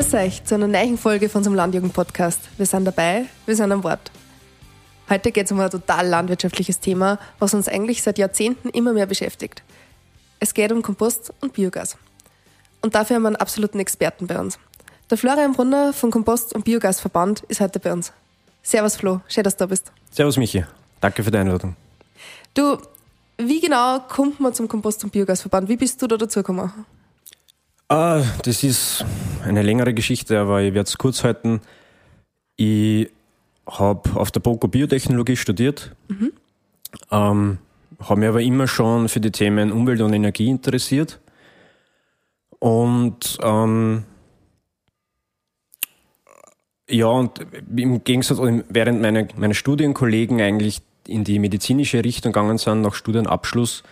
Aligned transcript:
Grüß 0.00 0.14
euch 0.14 0.44
zu 0.44 0.54
einer 0.54 0.66
neuen 0.66 0.96
Folge 0.96 1.28
von 1.28 1.40
unserem 1.40 1.56
Landjugend-Podcast. 1.56 2.40
Wir 2.56 2.64
sind 2.64 2.86
dabei, 2.86 3.26
wir 3.44 3.54
sind 3.54 3.70
am 3.70 3.84
Wort. 3.84 4.10
Heute 5.10 5.30
geht 5.30 5.44
es 5.44 5.52
um 5.52 5.60
ein 5.60 5.68
total 5.68 6.06
landwirtschaftliches 6.08 6.80
Thema, 6.80 7.18
was 7.38 7.52
uns 7.52 7.68
eigentlich 7.68 8.02
seit 8.02 8.16
Jahrzehnten 8.16 8.70
immer 8.70 8.94
mehr 8.94 9.04
beschäftigt. 9.04 9.62
Es 10.38 10.54
geht 10.54 10.72
um 10.72 10.80
Kompost 10.80 11.34
und 11.42 11.52
Biogas. 11.52 11.98
Und 12.80 12.94
dafür 12.94 13.16
haben 13.16 13.24
wir 13.24 13.26
einen 13.26 13.36
absoluten 13.36 13.78
Experten 13.78 14.26
bei 14.26 14.40
uns. 14.40 14.58
Der 15.10 15.18
Florian 15.18 15.52
Brunner 15.52 15.92
vom 15.92 16.10
Kompost- 16.10 16.54
und 16.54 16.64
Biogasverband 16.64 17.42
ist 17.48 17.60
heute 17.60 17.78
bei 17.78 17.92
uns. 17.92 18.10
Servus 18.62 18.96
Flo, 18.96 19.20
schön, 19.28 19.44
dass 19.44 19.58
du 19.58 19.64
da 19.64 19.66
bist. 19.66 19.92
Servus 20.10 20.38
Michi, 20.38 20.64
danke 21.02 21.22
für 21.22 21.30
die 21.30 21.36
Einladung. 21.36 21.76
Du, 22.54 22.78
wie 23.36 23.60
genau 23.60 24.00
kommt 24.08 24.40
man 24.40 24.54
zum 24.54 24.66
Kompost- 24.66 25.04
und 25.04 25.12
Biogasverband? 25.12 25.68
Wie 25.68 25.76
bist 25.76 26.00
du 26.00 26.06
da 26.06 26.16
dazugekommen? 26.16 26.72
Ah, 27.90 28.22
das 28.44 28.62
ist 28.62 29.04
eine 29.42 29.62
längere 29.62 29.92
Geschichte, 29.92 30.38
aber 30.38 30.62
ich 30.62 30.74
werde 30.74 30.86
es 30.86 30.96
kurz 30.96 31.24
halten. 31.24 31.60
Ich 32.54 33.10
habe 33.66 34.08
auf 34.14 34.30
der 34.30 34.38
BOKO 34.38 34.68
Biotechnologie 34.68 35.34
studiert, 35.34 35.96
mhm. 36.06 36.32
ähm, 37.10 37.58
habe 37.98 38.20
mich 38.20 38.28
aber 38.28 38.42
immer 38.42 38.68
schon 38.68 39.08
für 39.08 39.18
die 39.18 39.32
Themen 39.32 39.72
Umwelt 39.72 40.00
und 40.02 40.12
Energie 40.12 40.48
interessiert. 40.48 41.18
Und 42.60 43.38
ähm, 43.42 44.04
ja, 46.88 47.06
und 47.06 47.44
im 47.74 48.04
Gegensatz, 48.04 48.38
während 48.68 49.02
meine, 49.02 49.26
meine 49.34 49.54
Studienkollegen 49.54 50.40
eigentlich 50.40 50.80
in 51.08 51.24
die 51.24 51.40
medizinische 51.40 52.04
Richtung 52.04 52.30
gegangen 52.30 52.58
sind, 52.58 52.82
nach 52.82 52.94
Studienabschluss, 52.94 53.82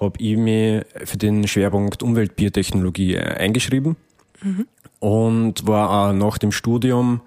habe 0.00 0.20
ich 0.20 0.36
mich 0.36 0.84
für 1.04 1.16
den 1.16 1.46
Schwerpunkt 1.46 2.02
Umweltbiotechnologie 2.02 3.14
äh, 3.14 3.36
eingeschrieben 3.36 3.96
mhm. 4.42 4.66
und 5.00 5.66
war 5.66 5.90
auch 5.90 6.12
nach 6.12 6.38
dem 6.38 6.52
Studium 6.52 7.20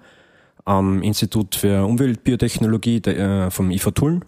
am 0.64 1.02
Institut 1.02 1.54
für 1.54 1.84
Umweltbiotechnologie 1.84 3.00
der, 3.00 3.18
äh, 3.18 3.50
vom 3.50 3.70
IFA 3.70 3.90
Tulln. 3.90 4.24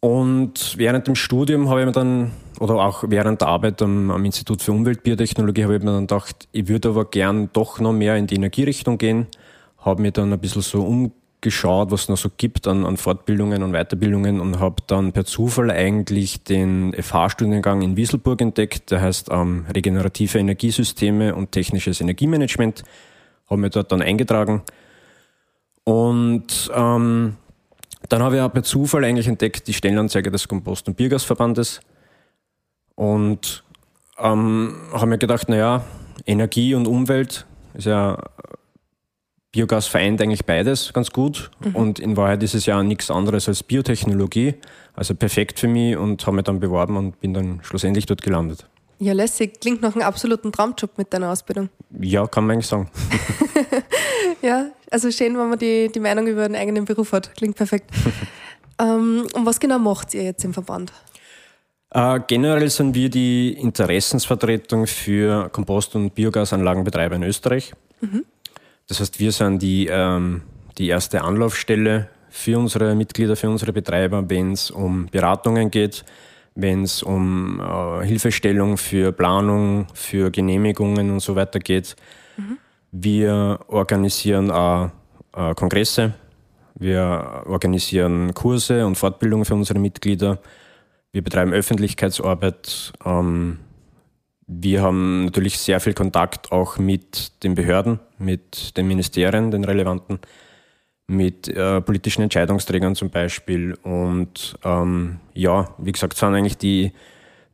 Und 0.00 0.74
während 0.76 1.06
dem 1.06 1.14
Studium 1.14 1.70
habe 1.70 1.80
ich 1.80 1.86
mir 1.86 1.92
dann, 1.92 2.32
oder 2.60 2.74
auch 2.74 3.04
während 3.06 3.40
der 3.40 3.48
Arbeit 3.48 3.80
am, 3.80 4.10
am 4.10 4.24
Institut 4.24 4.60
für 4.60 4.72
Umweltbiotechnologie, 4.72 5.64
habe 5.64 5.76
ich 5.76 5.82
mir 5.82 5.92
dann 5.92 6.06
gedacht, 6.06 6.46
ich 6.52 6.68
würde 6.68 6.90
aber 6.90 7.06
gern 7.06 7.48
doch 7.52 7.80
noch 7.80 7.92
mehr 7.92 8.16
in 8.16 8.26
die 8.26 8.34
Energierichtung 8.34 8.98
gehen. 8.98 9.28
Habe 9.78 10.02
mir 10.02 10.12
dann 10.12 10.32
ein 10.32 10.38
bisschen 10.38 10.60
so 10.60 10.82
um 10.82 11.12
geschaut, 11.44 11.92
was 11.92 12.02
es 12.02 12.08
noch 12.08 12.16
so 12.16 12.30
gibt 12.36 12.66
an, 12.66 12.84
an 12.84 12.96
Fortbildungen 12.96 13.62
und 13.62 13.72
Weiterbildungen 13.72 14.40
und 14.40 14.58
habe 14.58 14.82
dann 14.88 15.12
per 15.12 15.24
Zufall 15.24 15.70
eigentlich 15.70 16.42
den 16.42 16.92
FH-Studiengang 16.92 17.82
in 17.82 17.96
Wieselburg 17.96 18.40
entdeckt, 18.40 18.90
der 18.90 19.00
heißt 19.00 19.28
ähm, 19.30 19.66
Regenerative 19.72 20.38
Energiesysteme 20.38 21.34
und 21.34 21.52
Technisches 21.52 22.00
Energiemanagement. 22.00 22.82
Habe 23.48 23.60
mir 23.60 23.70
dort 23.70 23.92
dann 23.92 24.02
eingetragen. 24.02 24.62
Und 25.84 26.72
ähm, 26.74 27.36
dann 28.08 28.22
habe 28.22 28.36
ich 28.36 28.42
auch 28.42 28.52
per 28.52 28.62
Zufall 28.62 29.04
eigentlich 29.04 29.28
entdeckt 29.28 29.68
die 29.68 29.74
Stellenanzeige 29.74 30.30
des 30.30 30.48
Kompost- 30.48 30.88
und 30.88 30.96
Biogasverbandes 30.96 31.80
und 32.94 33.64
ähm, 34.18 34.76
habe 34.92 35.06
mir 35.06 35.18
gedacht, 35.18 35.48
naja, 35.48 35.84
Energie 36.26 36.74
und 36.74 36.86
Umwelt 36.86 37.46
ist 37.74 37.84
ja 37.86 38.18
Biogas 39.54 39.86
vereint 39.86 40.20
eigentlich 40.20 40.44
beides 40.44 40.92
ganz 40.92 41.12
gut 41.12 41.52
mhm. 41.64 41.76
und 41.76 41.98
in 42.00 42.16
Wahrheit 42.16 42.42
ist 42.42 42.54
es 42.54 42.66
ja 42.66 42.82
nichts 42.82 43.08
anderes 43.08 43.46
als 43.46 43.62
Biotechnologie, 43.62 44.54
also 44.94 45.14
perfekt 45.14 45.60
für 45.60 45.68
mich 45.68 45.96
und 45.96 46.26
habe 46.26 46.34
mich 46.34 46.44
dann 46.44 46.58
beworben 46.58 46.96
und 46.96 47.20
bin 47.20 47.34
dann 47.34 47.60
schlussendlich 47.62 48.04
dort 48.04 48.20
gelandet. 48.20 48.66
Ja, 48.98 49.12
lässig. 49.12 49.60
Klingt 49.60 49.80
nach 49.80 49.94
einem 49.94 50.04
absoluten 50.04 50.50
Traumjob 50.50 50.98
mit 50.98 51.12
deiner 51.12 51.30
Ausbildung. 51.30 51.68
Ja, 52.00 52.26
kann 52.26 52.46
man 52.46 52.54
eigentlich 52.54 52.66
sagen. 52.66 52.90
ja, 54.42 54.66
also 54.90 55.12
schön, 55.12 55.38
wenn 55.38 55.48
man 55.48 55.58
die, 55.58 55.88
die 55.88 56.00
Meinung 56.00 56.26
über 56.26 56.44
einen 56.44 56.56
eigenen 56.56 56.84
Beruf 56.84 57.12
hat. 57.12 57.32
Klingt 57.36 57.54
perfekt. 57.54 57.92
ähm, 58.80 59.24
und 59.34 59.46
was 59.46 59.60
genau 59.60 59.78
macht 59.78 60.14
ihr 60.14 60.24
jetzt 60.24 60.44
im 60.44 60.52
Verband? 60.52 60.92
Äh, 61.90 62.20
generell 62.26 62.70
sind 62.70 62.96
wir 62.96 63.08
die 63.08 63.52
Interessensvertretung 63.52 64.88
für 64.88 65.48
Kompost- 65.50 65.94
und 65.94 66.12
Biogasanlagenbetreiber 66.16 67.14
in 67.14 67.22
Österreich. 67.22 67.72
Mhm. 68.00 68.24
Das 68.88 69.00
heißt, 69.00 69.18
wir 69.18 69.32
sind 69.32 69.62
die, 69.62 69.86
ähm, 69.90 70.42
die 70.78 70.88
erste 70.88 71.22
Anlaufstelle 71.22 72.08
für 72.28 72.58
unsere 72.58 72.94
Mitglieder, 72.94 73.36
für 73.36 73.48
unsere 73.48 73.72
Betreiber, 73.72 74.28
wenn 74.28 74.52
es 74.52 74.70
um 74.70 75.06
Beratungen 75.06 75.70
geht, 75.70 76.04
wenn 76.54 76.82
es 76.82 77.02
um 77.02 77.60
äh, 77.60 78.04
Hilfestellung 78.06 78.76
für 78.76 79.12
Planung, 79.12 79.86
für 79.94 80.30
Genehmigungen 80.30 81.10
und 81.10 81.20
so 81.20 81.36
weiter 81.36 81.58
geht. 81.58 81.96
Mhm. 82.36 82.58
Wir 82.92 83.60
organisieren 83.68 84.50
auch 84.50 84.90
äh, 85.34 85.54
Kongresse, 85.54 86.14
wir 86.74 87.44
organisieren 87.46 88.34
Kurse 88.34 88.84
und 88.84 88.96
Fortbildungen 88.96 89.44
für 89.44 89.54
unsere 89.54 89.78
Mitglieder. 89.78 90.38
Wir 91.12 91.22
betreiben 91.22 91.52
Öffentlichkeitsarbeit. 91.52 92.92
Ähm, 93.04 93.58
wir 94.46 94.82
haben 94.82 95.26
natürlich 95.26 95.58
sehr 95.58 95.80
viel 95.80 95.94
Kontakt 95.94 96.52
auch 96.52 96.78
mit 96.78 97.42
den 97.42 97.54
Behörden, 97.54 98.00
mit 98.18 98.76
den 98.76 98.86
Ministerien, 98.86 99.50
den 99.50 99.64
relevanten, 99.64 100.18
mit 101.06 101.48
äh, 101.48 101.80
politischen 101.80 102.22
Entscheidungsträgern 102.22 102.94
zum 102.94 103.10
Beispiel. 103.10 103.74
Und 103.82 104.56
ähm, 104.64 105.20
ja, 105.34 105.74
wie 105.78 105.92
gesagt, 105.92 106.16
sind 106.16 106.34
eigentlich 106.34 106.58
die, 106.58 106.92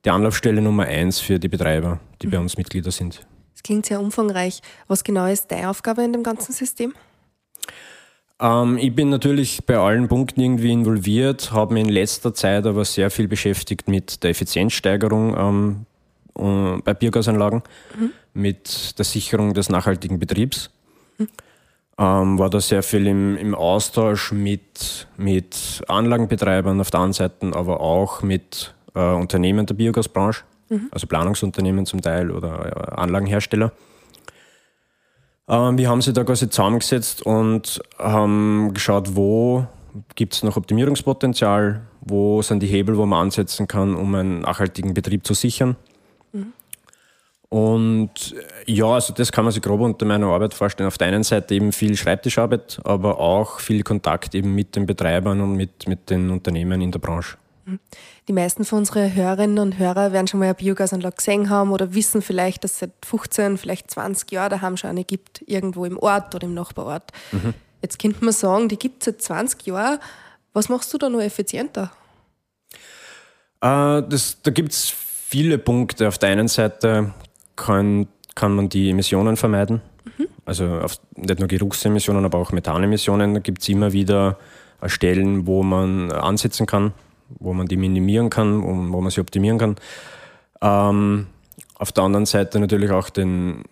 die 0.04 0.10
Anlaufstelle 0.10 0.60
Nummer 0.60 0.84
eins 0.84 1.20
für 1.20 1.38
die 1.38 1.48
Betreiber, 1.48 2.00
die 2.22 2.26
mhm. 2.26 2.30
bei 2.30 2.38
uns 2.38 2.56
Mitglieder 2.56 2.90
sind. 2.90 3.26
Das 3.52 3.62
klingt 3.62 3.86
sehr 3.86 4.00
umfangreich. 4.00 4.60
Was 4.88 5.04
genau 5.04 5.26
ist 5.26 5.50
deine 5.50 5.68
Aufgabe 5.68 6.02
in 6.02 6.12
dem 6.12 6.22
ganzen 6.22 6.52
System? 6.52 6.94
Ähm, 8.40 8.78
ich 8.78 8.94
bin 8.94 9.10
natürlich 9.10 9.64
bei 9.66 9.76
allen 9.76 10.08
Punkten 10.08 10.40
irgendwie 10.40 10.72
involviert, 10.72 11.52
habe 11.52 11.74
mich 11.74 11.84
in 11.84 11.90
letzter 11.90 12.34
Zeit 12.34 12.66
aber 12.66 12.84
sehr 12.84 13.10
viel 13.10 13.28
beschäftigt 13.28 13.86
mit 13.86 14.22
der 14.22 14.30
Effizienzsteigerung 14.30 15.36
ähm, 15.36 15.86
äh, 16.38 16.78
bei 16.84 16.94
Biogasanlagen 16.94 17.62
mhm. 17.98 18.10
mit 18.34 18.98
der 18.98 19.04
Sicherung 19.04 19.54
des 19.54 19.68
nachhaltigen 19.68 20.18
Betriebs. 20.18 20.70
Mhm. 21.18 21.28
Ähm, 21.98 22.38
war 22.38 22.48
da 22.48 22.60
sehr 22.60 22.82
viel 22.82 23.06
im, 23.06 23.36
im 23.36 23.54
Austausch 23.54 24.32
mit, 24.32 25.06
mit 25.18 25.82
Anlagenbetreibern 25.86 26.80
auf 26.80 26.90
der 26.90 27.00
einen 27.00 27.12
Seite, 27.12 27.50
aber 27.54 27.80
auch 27.80 28.22
mit 28.22 28.74
äh, 28.94 29.00
Unternehmen 29.00 29.66
der 29.66 29.74
Biogasbranche, 29.74 30.44
mhm. 30.70 30.88
also 30.90 31.06
Planungsunternehmen 31.06 31.84
zum 31.84 32.00
Teil 32.00 32.30
oder 32.30 32.66
äh, 32.66 32.94
Anlagenhersteller. 33.00 33.72
Ähm, 35.48 35.76
wir 35.76 35.90
haben 35.90 36.00
sie 36.00 36.12
da 36.12 36.24
quasi 36.24 36.48
zusammengesetzt 36.48 37.22
und 37.22 37.82
haben 37.98 38.72
geschaut, 38.72 39.16
wo 39.16 39.66
gibt 40.14 40.34
es 40.34 40.42
noch 40.42 40.56
Optimierungspotenzial, 40.56 41.82
wo 42.00 42.40
sind 42.42 42.62
die 42.62 42.68
Hebel, 42.68 42.96
wo 42.96 43.04
man 43.04 43.26
ansetzen 43.26 43.66
kann, 43.66 43.94
um 43.94 44.14
einen 44.14 44.40
nachhaltigen 44.40 44.94
Betrieb 44.94 45.26
zu 45.26 45.34
sichern. 45.34 45.76
Und 47.50 48.32
äh, 48.66 48.72
ja, 48.72 48.86
also 48.86 49.12
das 49.12 49.32
kann 49.32 49.44
man 49.44 49.52
sich 49.52 49.60
grob 49.60 49.80
unter 49.80 50.06
meiner 50.06 50.28
Arbeit 50.28 50.54
vorstellen. 50.54 50.86
Auf 50.86 50.98
der 50.98 51.08
einen 51.08 51.24
Seite 51.24 51.54
eben 51.56 51.72
viel 51.72 51.96
Schreibtischarbeit, 51.96 52.80
aber 52.84 53.18
auch 53.18 53.58
viel 53.58 53.82
Kontakt 53.82 54.34
eben 54.36 54.54
mit 54.54 54.76
den 54.76 54.86
Betreibern 54.86 55.40
und 55.40 55.56
mit, 55.56 55.88
mit 55.88 56.10
den 56.10 56.30
Unternehmen 56.30 56.80
in 56.80 56.92
der 56.92 57.00
Branche. 57.00 57.36
Mhm. 57.64 57.80
Die 58.28 58.32
meisten 58.32 58.64
von 58.64 58.78
unseren 58.78 59.12
Hörerinnen 59.12 59.58
und 59.58 59.78
Hörer 59.80 60.12
werden 60.12 60.28
schon 60.28 60.38
mal 60.38 60.46
eine 60.46 60.54
Biogasanlage 60.54 61.16
gesehen 61.16 61.50
haben 61.50 61.72
oder 61.72 61.92
wissen 61.92 62.22
vielleicht, 62.22 62.62
dass 62.62 62.74
es 62.74 62.78
seit 62.78 62.92
15, 63.04 63.58
vielleicht 63.58 63.90
20 63.90 64.30
Jahren 64.30 64.50
daheim 64.50 64.76
schon 64.76 64.90
eine 64.90 65.02
gibt, 65.02 65.42
irgendwo 65.46 65.84
im 65.84 65.98
Ort 65.98 66.32
oder 66.36 66.46
im 66.46 66.54
Nachbarort. 66.54 67.10
Mhm. 67.32 67.54
Jetzt 67.82 67.98
könnte 67.98 68.24
man 68.24 68.32
sagen, 68.32 68.68
die 68.68 68.78
gibt 68.78 69.02
es 69.02 69.06
seit 69.06 69.22
20 69.22 69.66
Jahren. 69.66 69.98
Was 70.52 70.68
machst 70.68 70.94
du 70.94 70.98
da 70.98 71.08
noch 71.08 71.20
effizienter? 71.20 71.90
Äh, 73.60 74.02
das, 74.02 74.40
da 74.40 74.52
gibt 74.52 74.70
es 74.70 74.88
viele 74.88 75.58
Punkte. 75.58 76.06
Auf 76.06 76.18
der 76.18 76.28
einen 76.28 76.46
Seite 76.46 77.12
kann, 77.60 78.08
kann 78.34 78.54
man 78.54 78.68
die 78.68 78.90
Emissionen 78.90 79.36
vermeiden. 79.36 79.82
Mhm. 80.18 80.26
Also 80.44 80.66
auf, 80.66 80.96
nicht 81.16 81.38
nur 81.38 81.48
Geruchsemissionen, 81.48 82.24
aber 82.24 82.38
auch 82.38 82.52
Methanemissionen. 82.52 83.34
Da 83.34 83.40
gibt 83.40 83.62
es 83.62 83.68
immer 83.68 83.92
wieder 83.92 84.38
Stellen, 84.86 85.46
wo 85.46 85.62
man 85.62 86.10
ansetzen 86.10 86.66
kann, 86.66 86.92
wo 87.38 87.52
man 87.52 87.66
die 87.66 87.76
minimieren 87.76 88.30
kann, 88.30 88.62
wo, 88.62 88.68
wo 88.96 89.00
man 89.00 89.10
sie 89.10 89.20
optimieren 89.20 89.58
kann. 89.58 89.76
Ähm, 90.62 91.26
auf 91.74 91.92
der 91.92 92.04
anderen 92.04 92.26
Seite 92.26 92.58
natürlich 92.58 92.90
auch 92.90 93.10
den, 93.10 93.62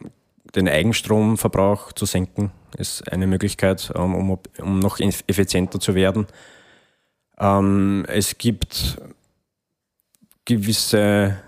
den 0.55 0.69
Eigenstromverbrauch 0.69 1.93
zu 1.93 2.05
senken, 2.07 2.53
ist 2.77 3.11
eine 3.11 3.27
Möglichkeit, 3.27 3.91
ähm, 3.95 4.15
um, 4.15 4.39
um 4.59 4.79
noch 4.79 5.01
effizienter 5.01 5.81
zu 5.81 5.95
werden. 5.95 6.27
Ähm, 7.39 8.05
es 8.09 8.37
gibt 8.37 8.99
gewisse 10.45 11.39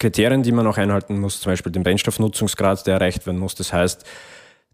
Kriterien, 0.00 0.42
die 0.42 0.50
man 0.50 0.66
auch 0.66 0.78
einhalten 0.78 1.20
muss, 1.20 1.40
zum 1.40 1.52
Beispiel 1.52 1.70
den 1.70 1.82
Brennstoffnutzungsgrad, 1.82 2.86
der 2.86 2.94
erreicht 2.94 3.26
werden 3.26 3.38
muss. 3.38 3.54
Das 3.54 3.72
heißt, 3.72 4.04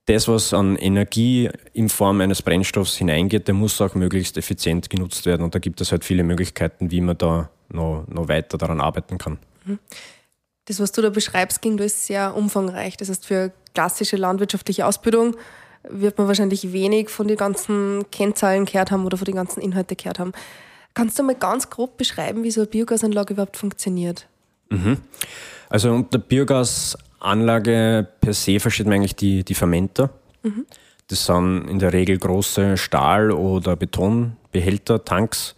das, 0.06 0.28
was 0.28 0.54
an 0.54 0.76
Energie 0.76 1.50
in 1.72 1.88
Form 1.88 2.20
eines 2.20 2.42
Brennstoffs 2.42 2.96
hineingeht, 2.96 3.48
der 3.48 3.54
muss 3.54 3.80
auch 3.80 3.96
möglichst 3.96 4.38
effizient 4.38 4.88
genutzt 4.88 5.26
werden. 5.26 5.42
Und 5.42 5.54
da 5.54 5.58
gibt 5.58 5.80
es 5.80 5.90
halt 5.90 6.04
viele 6.04 6.22
Möglichkeiten, 6.22 6.92
wie 6.92 7.00
man 7.00 7.18
da 7.18 7.50
noch, 7.68 8.04
noch 8.06 8.28
weiter 8.28 8.56
daran 8.56 8.80
arbeiten 8.80 9.18
kann. 9.18 9.38
Das, 10.66 10.78
was 10.78 10.92
du 10.92 11.02
da 11.02 11.10
beschreibst, 11.10 11.60
ging 11.60 11.76
das 11.76 12.06
sehr 12.06 12.36
umfangreich. 12.36 12.96
Das 12.96 13.08
heißt, 13.08 13.26
für 13.26 13.52
klassische 13.74 14.16
landwirtschaftliche 14.16 14.86
Ausbildung 14.86 15.36
wird 15.88 16.18
man 16.18 16.28
wahrscheinlich 16.28 16.72
wenig 16.72 17.08
von 17.08 17.26
den 17.26 17.36
ganzen 17.36 18.04
Kennzahlen 18.12 18.64
gehört 18.64 18.92
haben 18.92 19.04
oder 19.04 19.16
von 19.16 19.24
den 19.24 19.34
ganzen 19.34 19.60
Inhalten 19.60 19.96
gehört 19.96 20.20
haben. 20.20 20.32
Kannst 20.94 21.18
du 21.18 21.24
mal 21.24 21.34
ganz 21.34 21.68
grob 21.68 21.96
beschreiben, 21.96 22.44
wie 22.44 22.52
so 22.52 22.60
eine 22.60 22.68
Biogasanlage 22.68 23.34
überhaupt 23.34 23.56
funktioniert? 23.56 24.28
Mhm. 24.70 24.98
Also 25.68 25.92
unter 25.92 26.18
Biogasanlage 26.18 28.06
per 28.20 28.34
se 28.34 28.60
versteht 28.60 28.86
man 28.86 28.96
eigentlich 28.96 29.16
die, 29.16 29.44
die 29.44 29.54
Fermenter. 29.54 30.10
Mhm. 30.42 30.66
Das 31.08 31.26
sind 31.26 31.68
in 31.68 31.78
der 31.78 31.92
Regel 31.92 32.18
große 32.18 32.76
Stahl- 32.76 33.30
oder 33.30 33.76
Betonbehälter, 33.76 35.04
Tanks, 35.04 35.54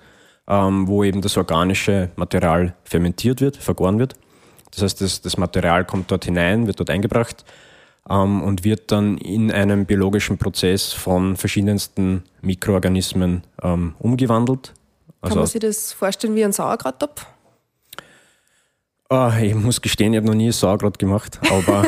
ähm, 0.47 0.87
wo 0.87 1.05
eben 1.05 1.23
das 1.23 1.37
organische 1.37 2.11
Material 2.17 2.75
fermentiert 2.85 3.41
wird, 3.41 3.57
vergoren 3.57 3.99
wird. 3.99 4.15
Das 4.73 4.83
heißt, 4.83 5.01
das, 5.01 5.23
das 5.23 5.37
Material 5.39 5.85
kommt 5.85 6.11
dort 6.11 6.27
hinein, 6.27 6.67
wird 6.67 6.81
dort 6.81 6.91
eingebracht 6.91 7.45
ähm, 8.11 8.43
und 8.43 8.65
wird 8.65 8.93
dann 8.93 9.17
in 9.19 9.51
einem 9.51 9.87
biologischen 9.87 10.37
Prozess 10.37 10.93
von 10.93 11.37
verschiedensten 11.37 12.25
Mikroorganismen 12.43 13.43
ähm, 13.63 13.95
umgewandelt 13.99 14.75
also, 15.21 15.35
Kann 15.35 15.39
man 15.43 15.47
sich 15.49 15.61
das 15.61 15.93
vorstellen 15.93 16.35
wie 16.37 16.45
ein 16.45 16.53
Sauerkrauttopf? 16.53 17.27
Oh, 19.11 19.31
ich 19.41 19.55
muss 19.55 19.81
gestehen, 19.81 20.13
ich 20.13 20.19
habe 20.19 20.27
noch 20.27 20.35
nie 20.35 20.53
Sauerkraut 20.53 20.99
gemacht, 20.99 21.41
aber 21.51 21.87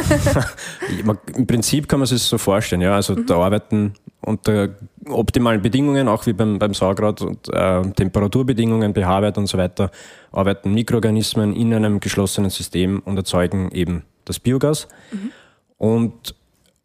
im 1.37 1.47
Prinzip 1.47 1.87
kann 1.87 2.01
man 2.01 2.07
sich 2.07 2.19
das 2.19 2.29
so 2.31 2.39
vorstellen. 2.39 2.81
Ja, 2.81 2.95
also 2.95 3.15
mhm. 3.15 3.27
da 3.27 3.37
arbeiten 3.37 3.93
unter 4.23 4.71
optimalen 5.07 5.61
Bedingungen, 5.61 6.09
auch 6.09 6.25
wie 6.25 6.33
beim, 6.33 6.59
beim 6.59 6.73
Sauerkraut 6.73 7.21
und 7.21 7.53
äh, 7.53 7.83
Temperaturbedingungen, 7.93 8.95
pH-Wert 8.95 9.37
und 9.37 9.49
so 9.49 9.59
weiter, 9.59 9.91
arbeiten 10.33 10.73
Mikroorganismen 10.73 11.55
in 11.55 11.75
einem 11.75 12.01
geschlossenen 12.01 12.49
System 12.49 13.01
und 13.05 13.19
erzeugen 13.19 13.71
eben 13.73 14.05
das 14.25 14.39
Biogas. 14.39 14.89
Mhm. 15.13 15.33
Und 15.77 16.35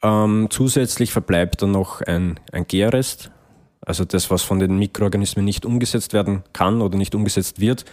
ähm, 0.02 0.48
zusätzlich 0.50 1.14
verbleibt 1.14 1.62
dann 1.62 1.72
noch 1.72 2.02
ein, 2.02 2.42
ein 2.52 2.68
Gärrest, 2.68 3.32
also 3.80 4.04
das, 4.04 4.30
was 4.30 4.44
von 4.44 4.60
den 4.60 4.78
Mikroorganismen 4.80 5.46
nicht 5.46 5.66
umgesetzt 5.66 6.12
werden 6.12 6.44
kann 6.52 6.82
oder 6.82 6.98
nicht 6.98 7.16
umgesetzt 7.16 7.62
wird, 7.62 7.86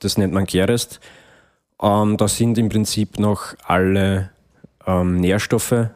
das 0.00 0.18
nennt 0.18 0.32
man 0.32 0.46
Gärrest. 0.46 1.00
Ähm, 1.84 2.16
da 2.16 2.28
sind 2.28 2.56
im 2.56 2.70
Prinzip 2.70 3.18
noch 3.18 3.54
alle 3.62 4.30
ähm, 4.86 5.16
Nährstoffe, 5.16 5.90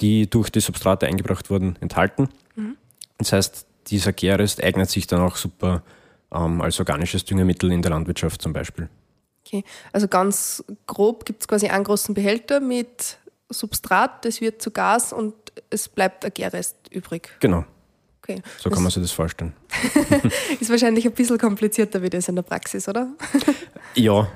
die 0.00 0.28
durch 0.28 0.50
die 0.50 0.60
Substrate 0.60 1.06
eingebracht 1.06 1.48
wurden, 1.48 1.76
enthalten. 1.80 2.28
Mhm. 2.56 2.76
Das 3.18 3.32
heißt, 3.32 3.66
dieser 3.86 4.12
Gärrest 4.12 4.62
eignet 4.62 4.90
sich 4.90 5.06
dann 5.06 5.20
auch 5.20 5.36
super 5.36 5.82
ähm, 6.32 6.60
als 6.60 6.80
organisches 6.80 7.24
Düngemittel 7.24 7.70
in 7.70 7.82
der 7.82 7.92
Landwirtschaft 7.92 8.42
zum 8.42 8.52
Beispiel. 8.52 8.88
Okay, 9.46 9.62
also 9.92 10.08
ganz 10.08 10.64
grob 10.86 11.24
gibt 11.24 11.42
es 11.42 11.48
quasi 11.48 11.68
einen 11.68 11.84
großen 11.84 12.14
Behälter 12.14 12.58
mit 12.58 13.18
Substrat, 13.48 14.24
das 14.24 14.40
wird 14.40 14.60
zu 14.60 14.72
Gas 14.72 15.12
und 15.12 15.34
es 15.70 15.88
bleibt 15.88 16.24
ein 16.24 16.32
Gärrest 16.34 16.76
übrig. 16.90 17.30
Genau. 17.38 17.64
Okay. 18.22 18.40
So 18.58 18.70
kann 18.70 18.82
man 18.82 18.90
sich 18.90 19.02
das 19.02 19.12
vorstellen. 19.12 19.52
ist 20.60 20.70
wahrscheinlich 20.70 21.04
ein 21.06 21.12
bisschen 21.12 21.38
komplizierter 21.38 22.02
wie 22.02 22.10
das 22.10 22.28
in 22.28 22.36
der 22.36 22.42
Praxis, 22.42 22.88
oder? 22.88 23.08
ja. 23.94 24.28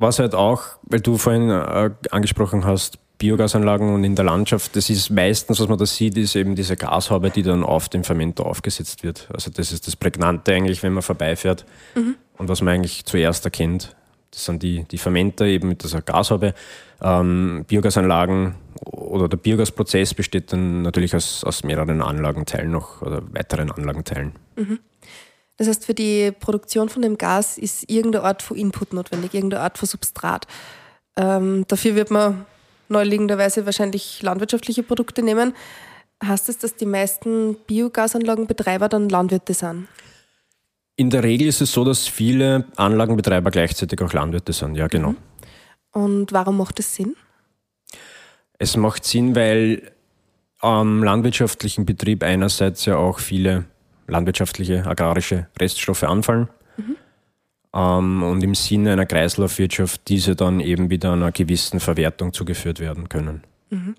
Was 0.00 0.18
halt 0.18 0.34
auch, 0.34 0.62
weil 0.82 1.00
du 1.00 1.18
vorhin 1.18 1.50
äh, 1.50 1.90
angesprochen 2.10 2.64
hast, 2.64 2.98
Biogasanlagen 3.18 3.94
und 3.94 4.02
in 4.02 4.16
der 4.16 4.24
Landschaft, 4.24 4.74
das 4.74 4.88
ist 4.88 5.10
meistens, 5.10 5.60
was 5.60 5.68
man 5.68 5.76
da 5.76 5.84
sieht, 5.84 6.16
ist 6.16 6.34
eben 6.36 6.54
diese 6.54 6.74
Gashaube, 6.74 7.28
die 7.28 7.42
dann 7.42 7.62
auf 7.62 7.90
dem 7.90 8.02
Fermenter 8.02 8.46
aufgesetzt 8.46 9.02
wird. 9.02 9.28
Also 9.30 9.50
das 9.50 9.72
ist 9.72 9.86
das 9.86 9.96
Prägnante 9.96 10.54
eigentlich, 10.54 10.82
wenn 10.82 10.94
man 10.94 11.02
vorbeifährt 11.02 11.66
mhm. 11.94 12.16
und 12.38 12.48
was 12.48 12.62
man 12.62 12.72
eigentlich 12.72 13.04
zuerst 13.04 13.44
erkennt. 13.44 13.94
Das 14.30 14.46
sind 14.46 14.62
die, 14.62 14.84
die 14.84 14.96
Fermenter 14.96 15.44
eben 15.44 15.68
mit 15.68 15.84
dieser 15.84 16.00
Gashaube. 16.00 16.54
Ähm, 17.02 17.66
Biogasanlagen 17.68 18.54
oder 18.80 19.28
der 19.28 19.36
Biogasprozess 19.36 20.14
besteht 20.14 20.50
dann 20.54 20.80
natürlich 20.80 21.14
aus, 21.14 21.44
aus 21.44 21.62
mehreren 21.62 22.00
Anlagenteilen 22.00 22.70
noch 22.70 23.02
oder 23.02 23.20
weiteren 23.34 23.70
Anlagenteilen. 23.70 24.32
Mhm. 24.56 24.78
Das 25.60 25.68
heißt, 25.68 25.84
für 25.84 25.92
die 25.92 26.32
Produktion 26.32 26.88
von 26.88 27.02
dem 27.02 27.18
Gas 27.18 27.58
ist 27.58 27.90
irgendeine 27.90 28.24
Art 28.24 28.40
von 28.40 28.56
Input 28.56 28.94
notwendig, 28.94 29.34
irgendeine 29.34 29.62
Art 29.62 29.76
von 29.76 29.86
Substrat. 29.86 30.46
Ähm, 31.18 31.66
dafür 31.68 31.96
wird 31.96 32.10
man 32.10 32.46
neuliegenderweise 32.88 33.66
wahrscheinlich 33.66 34.22
landwirtschaftliche 34.22 34.82
Produkte 34.82 35.22
nehmen. 35.22 35.52
Heißt 36.24 36.48
das, 36.48 36.56
dass 36.56 36.76
die 36.76 36.86
meisten 36.86 37.56
Biogasanlagenbetreiber 37.66 38.88
dann 38.88 39.10
Landwirte 39.10 39.52
sind? 39.52 39.86
In 40.96 41.10
der 41.10 41.24
Regel 41.24 41.48
ist 41.48 41.60
es 41.60 41.72
so, 41.72 41.84
dass 41.84 42.08
viele 42.08 42.64
Anlagenbetreiber 42.76 43.50
gleichzeitig 43.50 44.00
auch 44.00 44.14
Landwirte 44.14 44.54
sind, 44.54 44.76
ja 44.76 44.86
genau. 44.86 45.10
Mhm. 45.10 45.16
Und 45.92 46.32
warum 46.32 46.56
macht 46.56 46.78
das 46.78 46.94
Sinn? 46.94 47.16
Es 48.58 48.78
macht 48.78 49.04
Sinn, 49.04 49.36
weil 49.36 49.92
am 50.60 51.04
landwirtschaftlichen 51.04 51.84
Betrieb 51.84 52.22
einerseits 52.22 52.86
ja 52.86 52.96
auch 52.96 53.18
viele 53.18 53.66
landwirtschaftliche, 54.10 54.86
agrarische 54.86 55.46
Reststoffe 55.58 56.02
anfallen. 56.04 56.48
Mhm. 56.76 56.96
Ähm, 57.74 58.22
und 58.22 58.42
im 58.42 58.54
Sinne 58.54 58.92
einer 58.92 59.06
Kreislaufwirtschaft 59.06 60.08
diese 60.08 60.36
dann 60.36 60.60
eben 60.60 60.90
wieder 60.90 61.12
einer 61.12 61.32
gewissen 61.32 61.80
Verwertung 61.80 62.32
zugeführt 62.32 62.80
werden 62.80 63.08
können. 63.08 63.44
Mhm. 63.70 63.94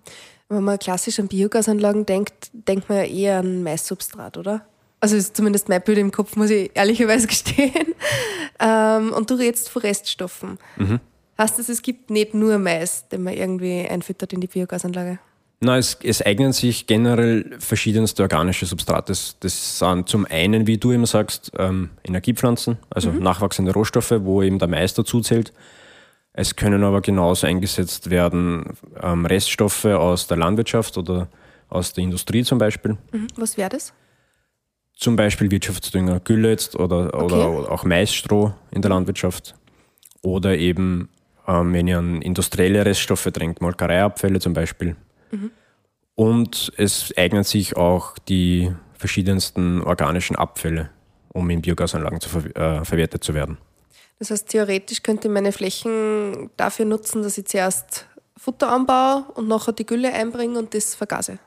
Wenn 0.49 0.63
man 0.63 0.79
klassisch 0.79 1.19
an 1.19 1.29
Biogasanlagen 1.29 2.05
denkt, 2.05 2.51
denkt 2.53 2.89
man 2.89 2.97
ja 2.97 3.03
eher 3.05 3.39
an 3.39 3.63
Maissubstrat, 3.63 4.37
oder? 4.37 4.65
Also 4.99 5.15
ist 5.15 5.35
zumindest 5.35 5.69
mein 5.69 5.81
Bild 5.81 5.97
im 5.97 6.11
Kopf, 6.11 6.35
muss 6.35 6.49
ich 6.49 6.71
ehrlicherweise 6.73 7.27
gestehen. 7.27 7.95
Ähm, 8.59 9.13
und 9.13 9.29
du 9.29 9.35
redest 9.35 9.69
von 9.69 9.81
Reststoffen. 9.81 10.59
Mhm. 10.77 10.99
Heißt 11.37 11.57
das, 11.57 11.69
es 11.69 11.81
gibt 11.81 12.09
nicht 12.09 12.33
nur 12.33 12.59
Mais, 12.59 13.07
den 13.07 13.23
man 13.23 13.33
irgendwie 13.33 13.87
einfüttert 13.87 14.33
in 14.33 14.41
die 14.41 14.47
Biogasanlage? 14.47 15.19
Nein, 15.63 15.79
es, 15.79 15.97
es 16.03 16.25
eignen 16.25 16.53
sich 16.53 16.87
generell 16.87 17.55
verschiedenste 17.59 18.23
organische 18.23 18.65
Substrate. 18.65 19.13
Das 19.39 19.79
sind 19.79 20.09
zum 20.09 20.25
einen, 20.25 20.65
wie 20.65 20.77
du 20.77 20.91
immer 20.91 21.05
sagst, 21.05 21.51
ähm, 21.57 21.91
Energiepflanzen, 22.03 22.77
also 22.89 23.11
mhm. 23.11 23.19
nachwachsende 23.19 23.71
Rohstoffe, 23.71 24.13
wo 24.21 24.41
eben 24.41 24.57
der 24.57 24.67
Mais 24.67 24.95
dazu 24.95 25.21
zählt. 25.21 25.53
Es 26.33 26.55
können 26.55 26.83
aber 26.83 27.01
genauso 27.01 27.45
eingesetzt 27.45 28.09
werden 28.09 28.77
ähm, 29.01 29.25
Reststoffe 29.25 29.85
aus 29.85 30.27
der 30.27 30.37
Landwirtschaft 30.37 30.97
oder 30.97 31.27
aus 31.69 31.93
der 31.93 32.05
Industrie 32.05 32.43
zum 32.43 32.57
Beispiel. 32.57 32.97
Mhm. 33.11 33.27
Was 33.35 33.57
wäre 33.57 33.69
das? 33.69 33.93
Zum 34.95 35.15
Beispiel 35.15 35.51
Wirtschaftsdünger, 35.51 36.21
Gülle 36.21 36.49
jetzt 36.49 36.75
oder, 36.75 37.13
okay. 37.13 37.35
oder 37.35 37.71
auch 37.71 37.83
Maisstroh 37.83 38.53
in 38.71 38.81
der 38.81 38.89
Landwirtschaft. 38.89 39.55
Oder 40.23 40.57
eben 40.57 41.09
ähm, 41.47 41.73
wenn 41.73 41.87
ihr 41.87 41.97
an 41.97 42.21
industrielle 42.21 42.85
Reststoffe 42.85 43.25
denkt, 43.25 43.61
Molkereiabfälle 43.61 44.39
zum 44.39 44.53
Beispiel. 44.53 44.95
Mhm. 45.31 45.51
Und 46.15 46.71
es 46.77 47.13
eignen 47.17 47.43
sich 47.43 47.77
auch 47.77 48.17
die 48.17 48.71
verschiedensten 48.93 49.81
organischen 49.81 50.35
Abfälle, 50.35 50.89
um 51.33 51.49
in 51.49 51.61
Biogasanlagen 51.61 52.21
zu 52.21 52.29
ver 52.29 52.55
äh, 52.55 52.85
verwertet 52.85 53.23
zu 53.23 53.33
werden. 53.33 53.57
Das 54.19 54.29
heißt, 54.29 54.49
theoretisch 54.49 55.01
könnte 55.01 55.27
ich 55.27 55.33
meine 55.33 55.51
Flächen 55.51 56.51
dafür 56.57 56.85
nutzen, 56.85 57.23
dass 57.23 57.37
ich 57.37 57.45
zuerst 57.45 58.05
Futter 58.37 58.71
anbaue 58.71 59.25
und 59.33 59.47
nachher 59.47 59.73
die 59.73 59.85
Gülle 59.85 60.13
einbringe 60.13 60.59
und 60.59 60.73
das 60.75 60.93
vergase. 60.93 61.39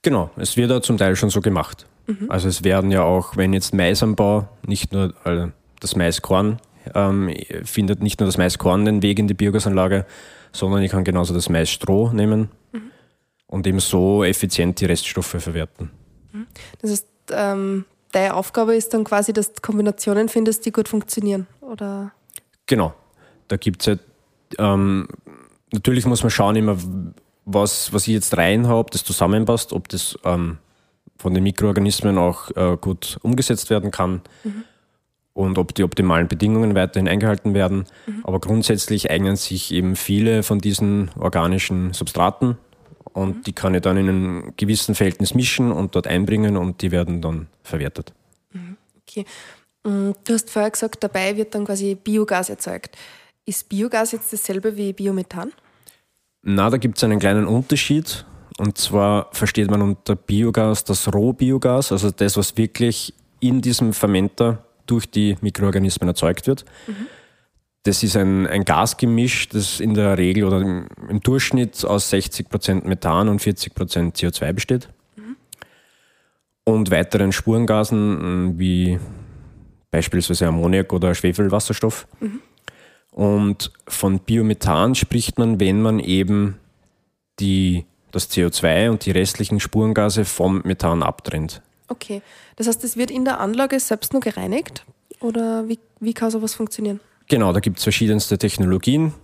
Genau, 0.00 0.30
es 0.36 0.56
wird 0.56 0.72
auch 0.72 0.80
zum 0.80 0.96
Teil 0.96 1.16
schon 1.16 1.30
so 1.30 1.40
gemacht. 1.40 1.86
Mhm. 2.06 2.30
Also 2.30 2.48
es 2.48 2.64
werden 2.64 2.90
ja 2.90 3.02
auch, 3.02 3.36
wenn 3.36 3.52
jetzt 3.52 3.74
Mais 3.74 4.02
anbaue, 4.02 4.48
nicht 4.66 4.92
nur 4.92 5.14
äh, 5.24 5.48
das 5.80 5.94
Maiskorn 5.96 6.58
ähm, 6.94 7.34
findet 7.64 8.02
nicht 8.02 8.20
nur 8.20 8.26
das 8.26 8.38
Maiskorn 8.38 8.84
den 8.84 9.02
Weg 9.02 9.18
in 9.18 9.28
die 9.28 9.34
Biogasanlage, 9.34 10.06
sondern 10.52 10.82
ich 10.82 10.90
kann 10.90 11.04
genauso 11.04 11.34
das 11.34 11.48
Maisstroh 11.48 12.10
nehmen. 12.12 12.48
Und 13.52 13.66
eben 13.66 13.80
so 13.80 14.24
effizient 14.24 14.80
die 14.80 14.86
Reststoffe 14.86 15.36
verwerten. 15.38 15.90
Mhm. 16.32 16.46
Das 16.80 16.90
heißt, 16.90 17.06
ähm, 17.32 17.84
deine 18.10 18.34
Aufgabe 18.34 18.74
ist 18.74 18.94
dann 18.94 19.04
quasi, 19.04 19.34
dass 19.34 19.52
du 19.52 19.60
Kombinationen 19.60 20.30
findest, 20.30 20.64
die 20.64 20.72
gut 20.72 20.88
funktionieren, 20.88 21.46
oder? 21.60 22.12
Genau. 22.64 22.94
Da 23.48 23.58
gibt 23.58 23.82
es 23.82 23.88
halt, 23.88 24.00
ähm, 24.58 25.06
natürlich 25.70 26.06
muss 26.06 26.22
man 26.22 26.30
schauen 26.30 26.56
immer, 26.56 26.78
was, 27.44 27.92
was 27.92 28.08
ich 28.08 28.14
jetzt 28.14 28.34
rein 28.38 28.68
habe, 28.68 28.78
ob 28.78 28.90
das 28.90 29.04
zusammenpasst, 29.04 29.74
ob 29.74 29.86
das 29.90 30.18
ähm, 30.24 30.56
von 31.18 31.34
den 31.34 31.42
Mikroorganismen 31.42 32.16
auch 32.16 32.50
äh, 32.56 32.78
gut 32.80 33.18
umgesetzt 33.22 33.68
werden 33.68 33.90
kann. 33.90 34.22
Mhm 34.44 34.64
und 35.34 35.56
ob 35.56 35.74
die 35.74 35.82
optimalen 35.82 36.28
Bedingungen 36.28 36.74
weiterhin 36.74 37.08
eingehalten 37.08 37.54
werden. 37.54 37.86
Mhm. 38.06 38.20
Aber 38.24 38.38
grundsätzlich 38.38 39.10
eignen 39.10 39.36
sich 39.36 39.72
eben 39.72 39.96
viele 39.96 40.42
von 40.42 40.58
diesen 40.58 41.10
organischen 41.18 41.94
Substraten 41.94 42.58
und 43.12 43.36
mhm. 43.36 43.42
die 43.42 43.52
kann 43.52 43.74
ich 43.74 43.82
dann 43.82 43.96
in 43.96 44.08
einem 44.08 44.52
gewissen 44.56 44.94
Verhältnis 44.94 45.34
mischen 45.34 45.72
und 45.72 45.94
dort 45.94 46.06
einbringen 46.06 46.56
und 46.56 46.82
die 46.82 46.90
werden 46.90 47.20
dann 47.20 47.48
verwertet. 47.62 48.12
Mhm. 48.52 48.76
Okay. 49.02 49.24
Mm, 49.84 50.12
du 50.24 50.34
hast 50.34 50.50
vorher 50.50 50.70
gesagt, 50.70 51.02
dabei 51.02 51.36
wird 51.36 51.54
dann 51.54 51.64
quasi 51.64 51.94
Biogas 51.94 52.50
erzeugt. 52.50 52.96
Ist 53.44 53.68
Biogas 53.68 54.12
jetzt 54.12 54.32
dasselbe 54.32 54.76
wie 54.76 54.92
Biomethan? 54.92 55.52
Na, 56.42 56.70
da 56.70 56.76
gibt 56.76 56.96
es 56.96 57.04
einen 57.04 57.18
kleinen 57.18 57.46
Unterschied. 57.46 58.24
Und 58.58 58.78
zwar 58.78 59.28
versteht 59.32 59.70
man 59.70 59.82
unter 59.82 60.14
Biogas 60.14 60.84
das 60.84 61.12
Rohbiogas, 61.12 61.90
also 61.90 62.10
das, 62.10 62.36
was 62.36 62.56
wirklich 62.56 63.14
in 63.40 63.60
diesem 63.60 63.92
Fermenter 63.92 64.64
durch 64.86 65.10
die 65.10 65.36
Mikroorganismen 65.40 66.08
erzeugt 66.08 66.46
wird. 66.46 66.64
Mhm. 66.86 67.06
Das 67.84 68.02
ist 68.02 68.16
ein, 68.16 68.46
ein 68.46 68.64
Gasgemisch, 68.64 69.48
das 69.48 69.80
in 69.80 69.94
der 69.94 70.16
Regel 70.16 70.44
oder 70.44 70.60
im, 70.60 70.86
im 71.08 71.20
Durchschnitt 71.20 71.84
aus 71.84 72.12
60% 72.12 72.86
Methan 72.86 73.28
und 73.28 73.40
40% 73.40 74.14
CO2 74.14 74.52
besteht. 74.52 74.88
Mhm. 75.16 75.36
Und 76.64 76.90
weiteren 76.90 77.32
Spurengasen 77.32 78.58
wie 78.58 79.00
beispielsweise 79.90 80.46
Ammoniak 80.46 80.92
oder 80.92 81.14
Schwefelwasserstoff. 81.14 82.06
Mhm. 82.20 82.40
Und 83.10 83.72
von 83.86 84.20
Biomethan 84.20 84.94
spricht 84.94 85.38
man, 85.38 85.60
wenn 85.60 85.82
man 85.82 85.98
eben 85.98 86.58
die, 87.40 87.84
das 88.10 88.30
CO2 88.30 88.90
und 88.90 89.04
die 89.04 89.10
restlichen 89.10 89.60
Spurengase 89.60 90.24
vom 90.24 90.62
Methan 90.64 91.02
abtrennt. 91.02 91.62
Okay, 91.88 92.22
das 92.56 92.68
heißt, 92.68 92.82
es 92.84 92.96
wird 92.96 93.10
in 93.10 93.24
der 93.24 93.38
Anlage 93.38 93.78
selbst 93.78 94.14
nur 94.14 94.22
gereinigt 94.22 94.86
oder 95.20 95.68
wie, 95.68 95.78
wie 96.00 96.14
kann 96.14 96.30
sowas 96.30 96.54
funktionieren? 96.54 97.00
Genau, 97.28 97.52
da 97.52 97.60
gibt 97.60 97.78
es 97.78 97.82
verschiedenste 97.82 98.38
Technologien, 98.38 99.14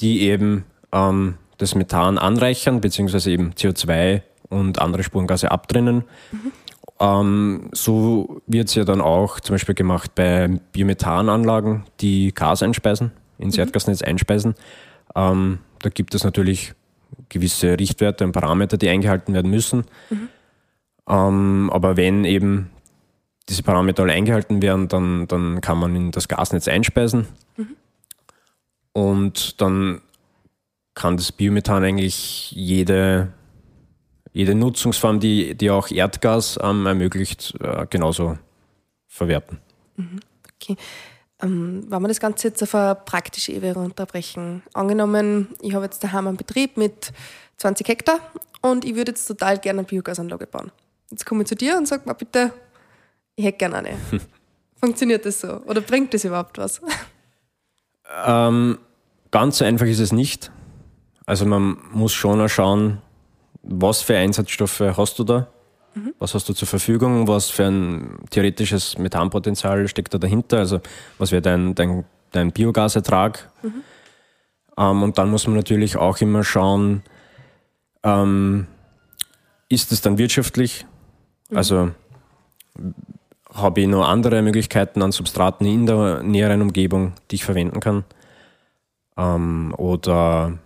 die 0.00 0.22
eben 0.22 0.64
ähm, 0.92 1.36
das 1.58 1.74
Methan 1.74 2.18
anreichern, 2.18 2.80
beziehungsweise 2.80 3.30
eben 3.30 3.52
CO2 3.52 4.22
und 4.48 4.80
andere 4.80 5.02
Spurengase 5.02 5.50
abtrennen. 5.50 6.04
Mhm. 6.32 6.52
Ähm, 6.98 7.68
so 7.72 8.40
wird 8.46 8.68
es 8.68 8.74
ja 8.74 8.84
dann 8.84 9.00
auch 9.00 9.40
zum 9.40 9.54
Beispiel 9.54 9.74
gemacht 9.74 10.14
bei 10.14 10.48
Biomethananlagen, 10.72 11.84
die 12.00 12.32
Gas 12.32 12.62
einspeisen, 12.62 13.12
ins 13.38 13.56
mhm. 13.56 13.60
Erdgasnetz 13.60 14.02
einspeisen. 14.02 14.54
Ähm, 15.14 15.58
da 15.80 15.90
gibt 15.90 16.14
es 16.14 16.24
natürlich 16.24 16.74
gewisse 17.28 17.78
Richtwerte 17.78 18.24
und 18.24 18.32
Parameter, 18.32 18.76
die 18.76 18.88
eingehalten 18.88 19.34
werden 19.34 19.50
müssen. 19.50 19.84
Mhm. 20.10 20.28
Ähm, 21.08 21.70
aber 21.72 21.96
wenn 21.96 22.24
eben 22.24 22.70
diese 23.48 23.62
Parameter 23.62 24.02
alle 24.02 24.12
eingehalten 24.12 24.60
werden, 24.62 24.88
dann, 24.88 25.28
dann 25.28 25.60
kann 25.60 25.78
man 25.78 25.94
in 25.94 26.10
das 26.10 26.28
Gasnetz 26.28 26.68
einspeisen. 26.68 27.28
Mhm. 27.56 27.76
Und 28.92 29.60
dann 29.60 30.00
kann 30.94 31.16
das 31.16 31.30
Biomethan 31.30 31.84
eigentlich 31.84 32.50
jede, 32.52 33.32
jede 34.32 34.54
Nutzungsform, 34.54 35.20
die, 35.20 35.54
die 35.54 35.70
auch 35.70 35.90
Erdgas 35.90 36.58
ähm, 36.62 36.86
ermöglicht, 36.86 37.54
äh, 37.60 37.86
genauso 37.88 38.38
verwerten. 39.06 39.58
Mhm. 39.96 40.20
Okay. 40.54 40.76
Ähm, 41.42 41.84
wenn 41.88 42.02
wir 42.02 42.08
das 42.08 42.20
Ganze 42.20 42.48
jetzt 42.48 42.62
auf 42.62 42.74
eine 42.74 42.94
praktische 42.94 43.52
Ebene 43.52 43.74
runterbrechen. 43.74 44.62
Angenommen, 44.72 45.48
ich 45.60 45.74
habe 45.74 45.84
jetzt 45.84 46.02
daheim 46.02 46.26
einen 46.26 46.38
Betrieb 46.38 46.76
mit 46.78 47.12
20 47.58 47.86
Hektar 47.86 48.20
und 48.62 48.84
ich 48.84 48.94
würde 48.94 49.10
jetzt 49.10 49.26
total 49.26 49.58
gerne 49.58 49.80
eine 49.80 49.86
Biogasanlage 49.86 50.46
bauen. 50.46 50.72
Jetzt 51.10 51.26
komme 51.26 51.42
ich 51.42 51.48
zu 51.48 51.54
dir 51.54 51.76
und 51.76 51.86
sage 51.86 52.02
mal 52.06 52.14
bitte, 52.14 52.52
ich 53.36 53.44
hätte 53.44 53.58
gerne 53.58 53.76
eine. 53.76 53.96
Funktioniert 54.80 55.24
das 55.24 55.40
so? 55.40 55.62
Oder 55.66 55.80
bringt 55.80 56.12
das 56.12 56.24
überhaupt 56.24 56.58
was? 56.58 56.80
Ähm, 58.24 58.78
ganz 59.30 59.58
so 59.58 59.64
einfach 59.64 59.86
ist 59.86 60.00
es 60.00 60.12
nicht. 60.12 60.50
Also 61.26 61.44
man 61.44 61.78
muss 61.92 62.12
schon 62.12 62.48
schauen, 62.48 63.02
was 63.62 64.02
für 64.02 64.16
Einsatzstoffe 64.16 64.80
hast 64.80 65.18
du 65.18 65.24
da? 65.24 65.48
Mhm. 65.94 66.14
Was 66.18 66.34
hast 66.34 66.48
du 66.48 66.52
zur 66.52 66.68
Verfügung? 66.68 67.26
Was 67.26 67.50
für 67.50 67.64
ein 67.64 68.18
theoretisches 68.30 68.98
Methanpotenzial 68.98 69.88
steckt 69.88 70.14
da 70.14 70.18
dahinter? 70.18 70.58
Also 70.58 70.80
was 71.18 71.32
wäre 71.32 71.42
dein, 71.42 71.74
dein, 71.74 72.04
dein 72.32 72.52
Biogasertrag? 72.52 73.50
Mhm. 73.62 73.82
Ähm, 74.78 75.02
und 75.02 75.18
dann 75.18 75.30
muss 75.30 75.46
man 75.46 75.56
natürlich 75.56 75.96
auch 75.96 76.20
immer 76.20 76.44
schauen, 76.44 77.02
ähm, 78.02 78.66
ist 79.68 79.90
es 79.90 80.00
dann 80.00 80.18
wirtschaftlich? 80.18 80.86
Mhm. 81.50 81.56
Also 81.56 81.90
habe 83.56 83.80
ich 83.80 83.86
noch 83.86 84.06
andere 84.06 84.42
Möglichkeiten 84.42 85.02
an 85.02 85.12
Substraten 85.12 85.66
in 85.66 85.86
der 85.86 86.22
näheren 86.22 86.62
Umgebung, 86.62 87.12
die 87.30 87.36
ich 87.36 87.44
verwenden 87.44 87.80
kann? 87.80 88.04
Ähm, 89.16 89.74
oder 89.76 90.58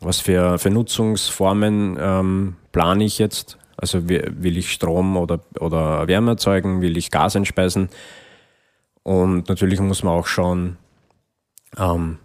was 0.00 0.20
für, 0.20 0.58
für 0.58 0.70
Nutzungsformen 0.70 1.96
ähm, 2.00 2.56
plane 2.72 3.04
ich 3.04 3.18
jetzt? 3.18 3.58
Also 3.76 4.08
will 4.08 4.56
ich 4.56 4.72
Strom 4.72 5.16
oder, 5.16 5.40
oder 5.58 6.06
Wärme 6.06 6.32
erzeugen? 6.32 6.82
Will 6.82 6.96
ich 6.96 7.10
Gas 7.10 7.36
einspeisen? 7.36 7.88
Und 9.02 9.48
natürlich 9.48 9.80
muss 9.80 10.02
man 10.02 10.14
auch 10.14 10.26
schauen, 10.26 10.76
ähm, 11.78 12.18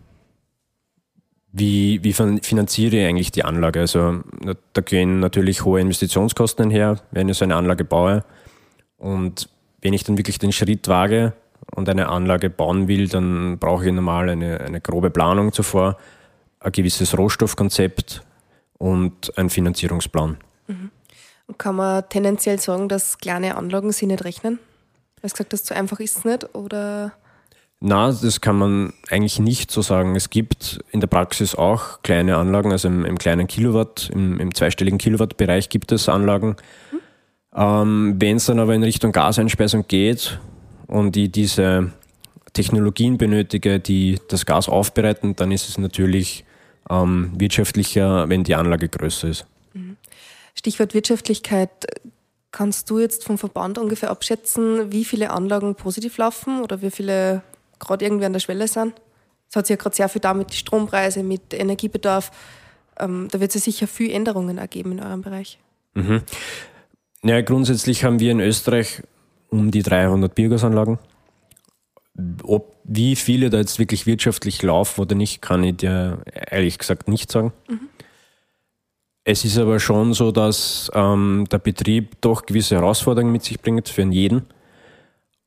wie, 1.52 2.04
wie 2.04 2.14
finanziere 2.14 2.98
ich 2.98 3.08
eigentlich 3.08 3.32
die 3.32 3.44
Anlage? 3.44 3.80
Also 3.80 4.22
da 4.74 4.82
gehen 4.82 5.20
natürlich 5.20 5.66
hohe 5.66 5.82
Investitionskosten 5.82 6.70
her, 6.70 7.00
wenn 7.12 7.30
ich 7.30 7.38
so 7.38 7.46
eine 7.46 7.56
Anlage 7.56 7.84
baue. 7.84 8.24
Und 8.98 9.50
wenn 9.82 9.94
ich 9.94 10.04
dann 10.04 10.18
wirklich 10.18 10.40
den 10.40 10.52
Schritt 10.52 10.88
wage 10.88 11.34
und 11.76 11.90
eine 11.90 12.10
Anlage 12.10 12.50
bauen 12.50 12.88
will, 12.88 13.08
dann 13.08 13.58
brauche 13.60 13.86
ich 13.86 13.94
normal 13.94 14.30
eine, 14.30 14.60
eine 14.62 14.82
grobe 14.82 15.10
Planung 15.10 15.52
zuvor, 15.54 15.98
ein 16.60 16.72
gewisses 16.72 17.18
Rohstoffkonzept 17.18 18.24
und 18.78 19.38
einen 19.38 19.50
Finanzierungsplan. 19.50 20.38
Mhm. 20.68 20.92
Und 21.48 21.60
kann 21.60 21.76
man 21.76 22.08
tendenziell 22.10 22.60
sagen, 22.60 22.90
dass 22.90 23.18
kleine 23.20 23.56
Anlagen 23.56 23.92
sich 23.92 24.08
nicht 24.08 24.26
rechnen? 24.26 24.60
Du 25.16 25.24
hast 25.24 25.34
gesagt, 25.34 25.54
das 25.54 25.64
zu 25.64 25.76
einfach 25.76 26.00
ist 26.00 26.18
es 26.18 26.26
nicht, 26.26 26.56
oder? 26.56 27.14
Na, 27.80 28.12
das 28.12 28.42
kann 28.42 28.58
man 28.58 28.94
eigentlich 29.10 29.40
nicht 29.40 29.72
so 29.72 29.82
sagen. 29.82 30.16
Es 30.16 30.30
gibt 30.30 30.80
in 30.92 31.00
der 31.00 31.08
Praxis 31.08 31.56
auch 31.56 32.02
kleine 32.02 32.38
Anlagen, 32.38 32.72
also 32.72 32.88
im, 32.88 33.06
im 33.06 33.18
kleinen 33.18 33.48
Kilowatt, 33.48 34.10
im, 34.12 34.40
im, 34.40 34.54
zweistelligen 34.54 34.98
Kilowattbereich 34.98 35.70
gibt 35.70 35.92
es 35.92 36.10
Anlagen. 36.10 36.56
Mhm. 36.92 37.00
Ähm, 37.58 38.16
Wenn 38.20 38.38
es 38.38 38.46
dann 38.46 38.60
aber 38.60 38.76
in 38.76 38.84
Richtung 38.84 39.12
Gaseinspeisung 39.12 39.86
geht 39.88 40.40
und 40.86 41.18
ich 41.18 41.32
diese 41.32 41.92
Technologien 42.54 43.18
benötige, 43.18 43.80
die 43.80 44.20
das 44.30 44.46
Gas 44.46 44.70
aufbereiten, 44.70 45.36
dann 45.36 45.52
ist 45.52 45.68
es 45.68 45.78
natürlich 45.80 46.46
ähm, 46.90 47.32
wirtschaftlicher, 47.36 48.30
wenn 48.30 48.44
die 48.44 48.56
Anlage 48.56 48.90
größer 48.90 49.30
ist. 49.30 49.46
Mhm. 49.74 49.98
Stichwort 50.54 50.94
Wirtschaftlichkeit. 50.94 51.70
Kannst 52.52 52.90
du 52.90 53.00
jetzt 53.00 53.24
vom 53.24 53.38
Verband 53.38 53.78
ungefähr 53.78 54.10
abschätzen, 54.10 54.92
wie 54.92 55.04
viele 55.04 55.32
Anlagen 55.32 55.76
positiv 55.76 56.18
laufen 56.18 56.62
oder 56.62 56.82
wie 56.82 56.92
viele 56.92 57.42
gerade 57.80 58.06
irgendwie 58.06 58.26
an 58.26 58.34
der 58.34 58.40
Schwelle 58.40 58.68
sind? 58.68 58.94
Es 59.50 59.56
hat 59.56 59.68
sich 59.68 59.76
ja 59.76 59.82
gerade 59.82 59.96
sehr 59.96 60.10
viel 60.10 60.22
damit 60.22 60.52
die 60.52 60.58
Strompreise, 60.58 61.24
mit 61.24 61.54
Energiebedarf. 61.54 62.32
Ähm, 63.00 63.28
da 63.32 63.40
wird 63.40 63.50
es 63.50 63.56
ja 63.56 63.72
sicher 63.72 63.88
viel 63.88 64.12
Änderungen 64.12 64.58
ergeben 64.58 64.94
in 64.94 65.00
eurem 65.02 65.22
Bereich. 65.22 65.60
Mhm. 65.94 66.22
Ja, 67.28 67.42
grundsätzlich 67.42 68.06
haben 68.06 68.20
wir 68.20 68.32
in 68.32 68.40
Österreich 68.40 69.04
um 69.50 69.70
die 69.70 69.84
300 69.84 70.34
Biogasanlagen. 70.34 70.98
Ob 72.44 72.78
wie 72.86 73.18
viele 73.18 73.50
da 73.50 73.58
jetzt 73.58 73.80
wirklich 73.80 74.06
wirtschaftlich 74.06 74.64
laufen 74.64 75.02
oder 75.02 75.14
nicht, 75.14 75.42
kann 75.42 75.64
ich 75.64 75.78
dir 75.78 76.20
ehrlich 76.50 76.78
gesagt 76.78 77.10
nicht 77.10 77.30
sagen. 77.30 77.52
Mhm. 77.68 77.90
Es 79.26 79.44
ist 79.44 79.58
aber 79.58 79.82
schon 79.82 80.14
so, 80.14 80.32
dass 80.32 80.90
ähm, 80.94 81.46
der 81.52 81.60
Betrieb 81.60 82.16
doch 82.22 82.46
gewisse 82.46 82.76
Herausforderungen 82.76 83.34
mit 83.34 83.44
sich 83.44 83.60
bringt 83.60 83.90
für 83.90 84.04
jeden. 84.04 84.44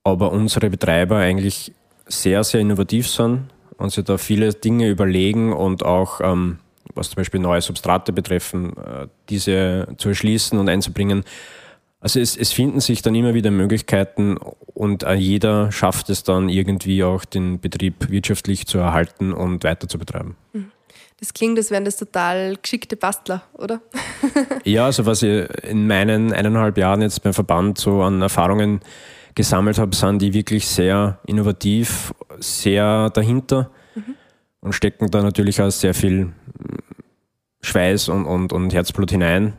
Aber 0.05 0.33
unsere 0.33 0.69
Betreiber 0.69 1.17
eigentlich 1.17 1.73
sehr, 2.07 2.45
sehr 2.45 2.61
innovativ 2.61 3.09
sind 3.09 3.49
und 3.79 3.91
sich 3.91 4.05
da 4.05 4.19
viele 4.19 4.53
Dinge 4.53 4.91
überlegen 4.91 5.55
und 5.55 5.83
auch, 5.83 6.21
ähm, 6.21 6.59
was 6.95 7.09
zum 7.09 7.17
Beispiel 7.17 7.41
neue 7.41 7.63
Substrate 7.63 8.13
betreffen, 8.13 8.77
äh, 8.77 9.07
diese 9.31 9.89
zu 9.97 10.11
erschließen 10.11 10.59
und 10.59 10.69
einzubringen. 10.69 11.25
Also 12.01 12.19
es, 12.19 12.37
es 12.37 12.53
finden 12.53 12.81
sich 12.81 13.03
dann 13.03 13.15
immer 13.15 13.35
wieder 13.35 13.51
Möglichkeiten 13.51 14.39
und 14.39 15.03
äh, 15.03 15.15
jeder 15.15 15.71
schafft 15.71 16.09
es 16.09 16.23
dann 16.23 16.49
irgendwie 16.49 17.05
auch 17.05 17.27
den 17.27 17.61
Betrieb 17.61 18.11
wirtschaftlich 18.11 18.67
zu 18.67 18.79
erhalten 18.79 19.33
und 19.33 19.65
weiter 19.65 19.87
zu 19.87 19.99
betreiben. 19.99 20.37
Mhm. 20.53 20.73
Das 21.21 21.35
klingt, 21.35 21.59
als 21.59 21.71
wären 21.71 21.85
das 21.85 21.99
total 21.99 22.57
geschickte 22.57 22.97
Bastler, 22.97 23.43
oder? 23.53 23.83
ja, 24.65 24.87
also 24.87 25.05
was 25.05 25.23
ich 25.23 25.47
in 25.65 25.87
meinen 25.87 26.33
eineinhalb 26.33 26.79
Jahren 26.79 27.03
jetzt 27.03 27.23
beim 27.23 27.35
Verband 27.35 27.77
so 27.77 28.03
an 28.03 28.23
Erfahrungen 28.23 28.81
gesammelt 29.35 29.79
habe, 29.79 29.95
sind 29.95 30.23
die 30.23 30.33
wirklich 30.33 30.67
sehr 30.67 31.19
innovativ, 31.27 32.15
sehr 32.39 33.11
dahinter 33.11 33.71
mhm. 33.95 34.15
und 34.61 34.73
stecken 34.73 35.11
da 35.11 35.23
natürlich 35.23 35.61
auch 35.61 35.71
sehr 35.71 35.93
viel 35.93 36.33
Schweiß 37.61 38.09
und, 38.09 38.25
und, 38.25 38.55
und 38.55 38.73
Herzblut 38.73 39.11
hinein. 39.11 39.53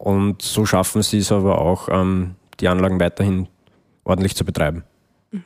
Und 0.00 0.40
so 0.40 0.64
schaffen 0.64 1.02
sie 1.02 1.18
es 1.18 1.30
aber 1.30 1.60
auch, 1.60 1.90
ähm, 1.90 2.36
die 2.58 2.68
Anlagen 2.68 2.98
weiterhin 2.98 3.48
ordentlich 4.02 4.34
zu 4.34 4.46
betreiben. 4.46 4.82
Mhm. 5.30 5.44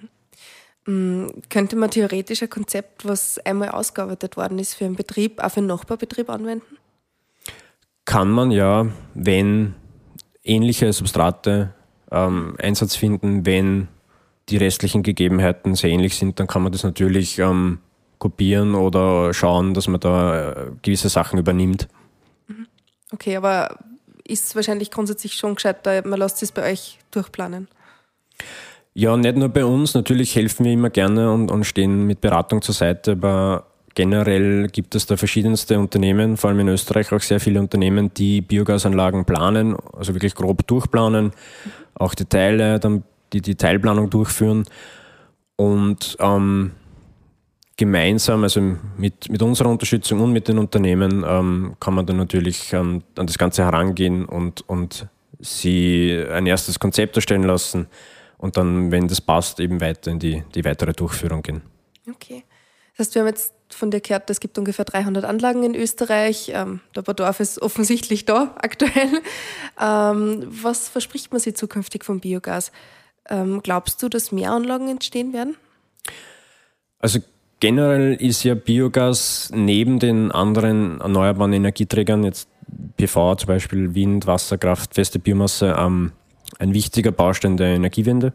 Mm, 0.87 1.27
könnte 1.51 1.75
man 1.75 1.91
theoretisch 1.91 2.41
ein 2.41 2.51
Konzept, 2.51 3.05
was 3.05 3.41
einmal 3.41 3.71
ausgearbeitet 3.71 4.37
worden 4.37 4.61
ist 4.61 4.75
für 4.75 4.85
einen 4.85 4.95
Betrieb, 4.95 5.43
auch 5.43 5.51
für 5.51 5.57
einen 5.59 5.67
Nachbarbetrieb 5.67 6.31
anwenden? 6.31 6.79
Kann 8.05 8.31
man 8.31 8.53
ja, 8.53 8.87
wenn 9.15 9.75
ähnliche 10.45 10.93
Substrate 10.93 11.75
ähm, 12.13 12.55
Einsatz 12.63 12.95
finden, 12.95 13.45
wenn 13.45 13.89
die 14.51 14.59
restlichen 14.59 15.03
Gegebenheiten 15.03 15.75
sehr 15.75 15.91
ähnlich 15.91 16.15
sind, 16.15 16.39
dann 16.39 16.47
kann 16.47 16.63
man 16.63 16.71
das 16.71 16.85
natürlich 16.85 17.41
ähm, 17.41 17.79
kopieren 18.21 18.77
oder 18.77 19.35
schauen, 19.35 19.75
dass 19.75 19.89
man 19.89 19.99
da 19.99 20.53
äh, 20.53 20.71
gewisse 20.83 21.09
Sachen 21.09 21.41
übernimmt. 21.41 21.89
Mhm. 22.47 22.69
Okay, 23.11 23.35
aber 23.35 23.77
ist 24.27 24.57
wahrscheinlich 24.57 24.91
grundsätzlich 24.91 25.35
schon 25.35 25.55
gescheiter, 25.55 26.07
man 26.07 26.19
lässt 26.19 26.43
es 26.43 26.53
bei 26.53 26.71
euch 26.73 26.99
durchplanen. 27.11 27.69
Ja, 28.95 29.17
nicht 29.17 29.37
nur 29.37 29.49
bei 29.49 29.65
uns. 29.65 29.95
Natürlich 29.95 30.37
helfen 30.37 30.65
wir 30.65 30.73
immer 30.73 30.91
gerne 30.91 31.33
und, 31.33 31.51
und 31.51 31.65
stehen 31.65 32.07
mit 32.07 32.21
Beratung 32.21 32.63
zur 32.63 32.75
Seite, 32.75 33.13
aber 33.13 33.67
generell 33.95 34.69
gibt 34.69 34.95
es 34.95 35.07
da 35.07 35.17
verschiedenste 35.17 35.79
Unternehmen, 35.79 36.37
vor 36.37 36.51
allem 36.51 36.61
in 36.61 36.69
Österreich 36.69 37.13
auch 37.13 37.21
sehr 37.21 37.41
viele 37.41 37.61
Unternehmen, 37.61 38.13
die 38.15 38.41
Biogasanlagen 38.41 39.25
planen, 39.25 39.77
also 39.93 40.15
wirklich 40.15 40.35
grob 40.35 40.67
durchplanen, 40.67 41.33
auch 41.95 42.15
die 42.15 42.25
Teile, 42.25 42.81
dann 42.81 43.05
die, 43.33 43.41
die 43.41 43.55
Teilplanung 43.57 44.11
durchführen 44.11 44.65
und 45.57 46.17
ähm, 46.21 46.73
gemeinsam, 47.77 48.43
also 48.43 48.61
mit, 48.97 49.29
mit 49.29 49.43
unserer 49.43 49.69
Unterstützung 49.69 50.21
und 50.21 50.33
mit 50.33 50.49
den 50.49 50.59
Unternehmen, 50.59 51.25
ähm, 51.27 51.77
kann 51.81 51.95
man 51.95 52.07
dann 52.07 52.17
natürlich 52.17 52.73
ähm, 52.73 53.03
an 53.17 53.27
das 53.27 53.39
Ganze 53.39 53.65
herangehen 53.65 54.25
und, 54.25 54.69
und 54.69 55.09
sie 55.41 56.25
ein 56.31 56.47
erstes 56.47 56.79
Konzept 56.79 57.17
erstellen 57.17 57.43
lassen 57.43 57.87
und 58.39 58.57
dann, 58.57 58.91
wenn 58.91 59.09
das 59.09 59.21
passt, 59.21 59.61
eben 59.61 59.81
weiter 59.81 60.11
in 60.11 60.19
die, 60.19 60.43
die 60.55 60.65
weitere 60.65 60.93
Durchführung 60.93 61.43
gehen. 61.43 61.63
Okay. 62.09 62.45
Das 62.97 63.09
heißt, 63.09 63.15
wir 63.17 63.23
haben 63.23 63.29
jetzt 63.29 63.53
von 63.71 63.91
dir 63.91 64.01
gehört, 64.01 64.31
es 64.31 64.39
gibt 64.39 64.57
ungefähr 64.57 64.85
300 64.85 65.25
Anlagen 65.25 65.65
in 65.65 65.75
Österreich. 65.75 66.53
Ähm, 66.55 66.81
der 66.95 67.03
Bedarf 67.03 67.41
ist 67.41 67.61
offensichtlich 67.61 68.25
da 68.25 68.55
aktuell. 68.63 69.21
Ähm, 69.81 70.47
was 70.49 70.89
verspricht 70.89 71.33
man 71.33 71.41
sich 71.41 71.57
zukünftig 71.57 72.05
vom 72.05 72.21
Biogas? 72.21 72.71
Ähm, 73.29 73.63
glaubst 73.63 74.03
du, 74.03 74.09
dass 74.09 74.31
mehr 74.31 74.53
Anlagen 74.53 74.89
entstehen 74.89 75.33
werden? 75.33 75.57
Also 76.99 77.21
generell 77.61 78.15
ist 78.15 78.45
ja 78.45 78.55
Biogas 78.55 79.51
neben 79.55 79.99
den 79.99 80.33
anderen 80.33 81.01
erneuerbaren 81.01 81.53
Energieträgern, 81.53 82.25
jetzt 82.25 82.49
PV 82.97 83.37
zum 83.37 83.49
Beispiel, 83.49 83.95
Wind, 83.95 84.27
Wasserkraft, 84.27 84.95
feste 84.95 85.19
Biomasse, 85.19 85.77
ähm, 85.79 86.13
ein 86.59 86.75
wichtiger 86.75 87.13
Baustein 87.13 87.57
der 87.57 87.69
Energiewende. 87.69 88.33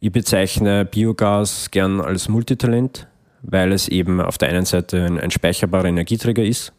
Ich 0.00 0.12
bezeichne 0.12 0.84
Biogas 0.84 1.70
gern 1.70 2.00
als 2.00 2.28
Multitalent, 2.28 3.08
weil 3.42 3.72
es 3.72 3.88
eben 3.88 4.20
auf 4.20 4.38
der 4.38 4.48
einen 4.50 4.64
Seite 4.64 5.04
ein, 5.04 5.18
ein 5.18 5.30
speicherbarer 5.30 5.86
Energieträger 5.86 6.44
ist 6.44 6.72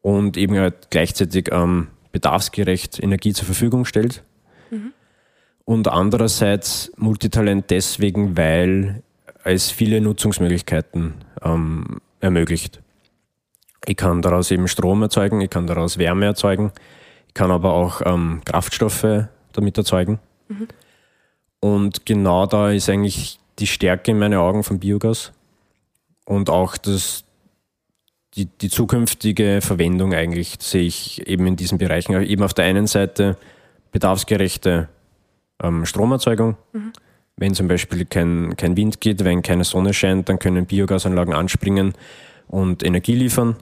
und 0.00 0.36
eben 0.36 0.56
halt 0.56 0.90
gleichzeitig 0.90 1.50
ähm, 1.52 1.88
bedarfsgerecht 2.12 3.02
Energie 3.02 3.32
zur 3.32 3.44
Verfügung 3.44 3.84
stellt. 3.84 4.22
Mhm. 4.70 4.92
Und 5.64 5.88
andererseits 5.88 6.92
Multitalent 6.96 7.70
deswegen, 7.70 8.36
weil 8.36 9.02
es 9.54 9.70
viele 9.70 10.00
Nutzungsmöglichkeiten 10.00 11.14
ähm, 11.42 12.00
ermöglicht. 12.20 12.82
Ich 13.86 13.96
kann 13.96 14.22
daraus 14.22 14.50
eben 14.50 14.68
Strom 14.68 15.02
erzeugen, 15.02 15.40
ich 15.40 15.50
kann 15.50 15.66
daraus 15.66 15.98
Wärme 15.98 16.26
erzeugen, 16.26 16.72
ich 17.28 17.34
kann 17.34 17.50
aber 17.50 17.72
auch 17.72 18.02
ähm, 18.04 18.40
Kraftstoffe 18.44 19.26
damit 19.52 19.78
erzeugen. 19.78 20.18
Mhm. 20.48 20.68
Und 21.60 22.06
genau 22.06 22.46
da 22.46 22.70
ist 22.70 22.88
eigentlich 22.88 23.38
die 23.58 23.66
Stärke 23.66 24.10
in 24.10 24.18
meinen 24.18 24.38
Augen 24.38 24.64
von 24.64 24.80
Biogas 24.80 25.32
und 26.24 26.50
auch 26.50 26.76
das, 26.76 27.24
die, 28.34 28.46
die 28.46 28.68
zukünftige 28.68 29.60
Verwendung 29.62 30.12
eigentlich 30.12 30.56
sehe 30.60 30.82
ich 30.82 31.26
eben 31.26 31.46
in 31.46 31.56
diesen 31.56 31.78
Bereichen. 31.78 32.20
Eben 32.20 32.42
auf 32.42 32.52
der 32.52 32.64
einen 32.64 32.86
Seite 32.86 33.36
bedarfsgerechte 33.92 34.88
ähm, 35.62 35.86
Stromerzeugung. 35.86 36.56
Mhm. 36.72 36.92
Wenn 37.36 37.54
zum 37.54 37.68
Beispiel 37.68 38.06
kein, 38.06 38.56
kein 38.56 38.76
Wind 38.76 39.00
geht, 39.00 39.22
wenn 39.24 39.42
keine 39.42 39.64
Sonne 39.64 39.92
scheint, 39.92 40.28
dann 40.28 40.38
können 40.38 40.66
Biogasanlagen 40.66 41.34
anspringen 41.34 41.92
und 42.48 42.82
Energie 42.82 43.14
liefern. 43.14 43.56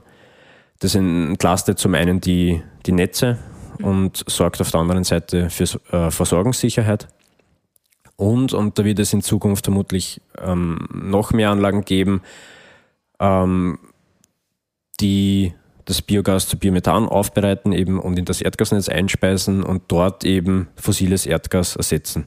Das 0.78 0.95
entlastet 0.95 1.78
zum 1.78 1.95
einen 1.95 2.21
die, 2.21 2.62
die 2.87 2.93
Netze 2.93 3.38
und 3.83 4.23
sorgt 4.28 4.61
auf 4.61 4.71
der 4.71 4.81
anderen 4.81 5.04
Seite 5.04 5.50
für 5.50 5.64
äh, 5.90 6.11
Versorgungssicherheit. 6.11 7.09
Und, 8.16 8.52
und 8.52 8.78
da 8.78 8.85
wird 8.85 9.00
es 9.00 9.12
in 9.12 9.23
Zukunft 9.23 9.64
vermutlich 9.64 10.20
ähm, 10.38 10.87
noch 10.92 11.33
mehr 11.33 11.51
Anlagen 11.51 11.85
geben, 11.85 12.22
ähm, 13.18 13.79
die 15.01 15.53
das 15.85 16.01
Biogas 16.01 16.49
zu 16.49 16.57
Biomethan 16.57 17.09
aufbereiten 17.09 17.72
eben 17.72 17.99
und 17.99 18.18
in 18.18 18.25
das 18.25 18.40
Erdgasnetz 18.40 18.88
einspeisen 18.88 19.62
und 19.62 19.83
dort 19.88 20.25
eben 20.25 20.68
fossiles 20.77 21.27
Erdgas 21.27 21.77
ersetzen. 21.77 22.27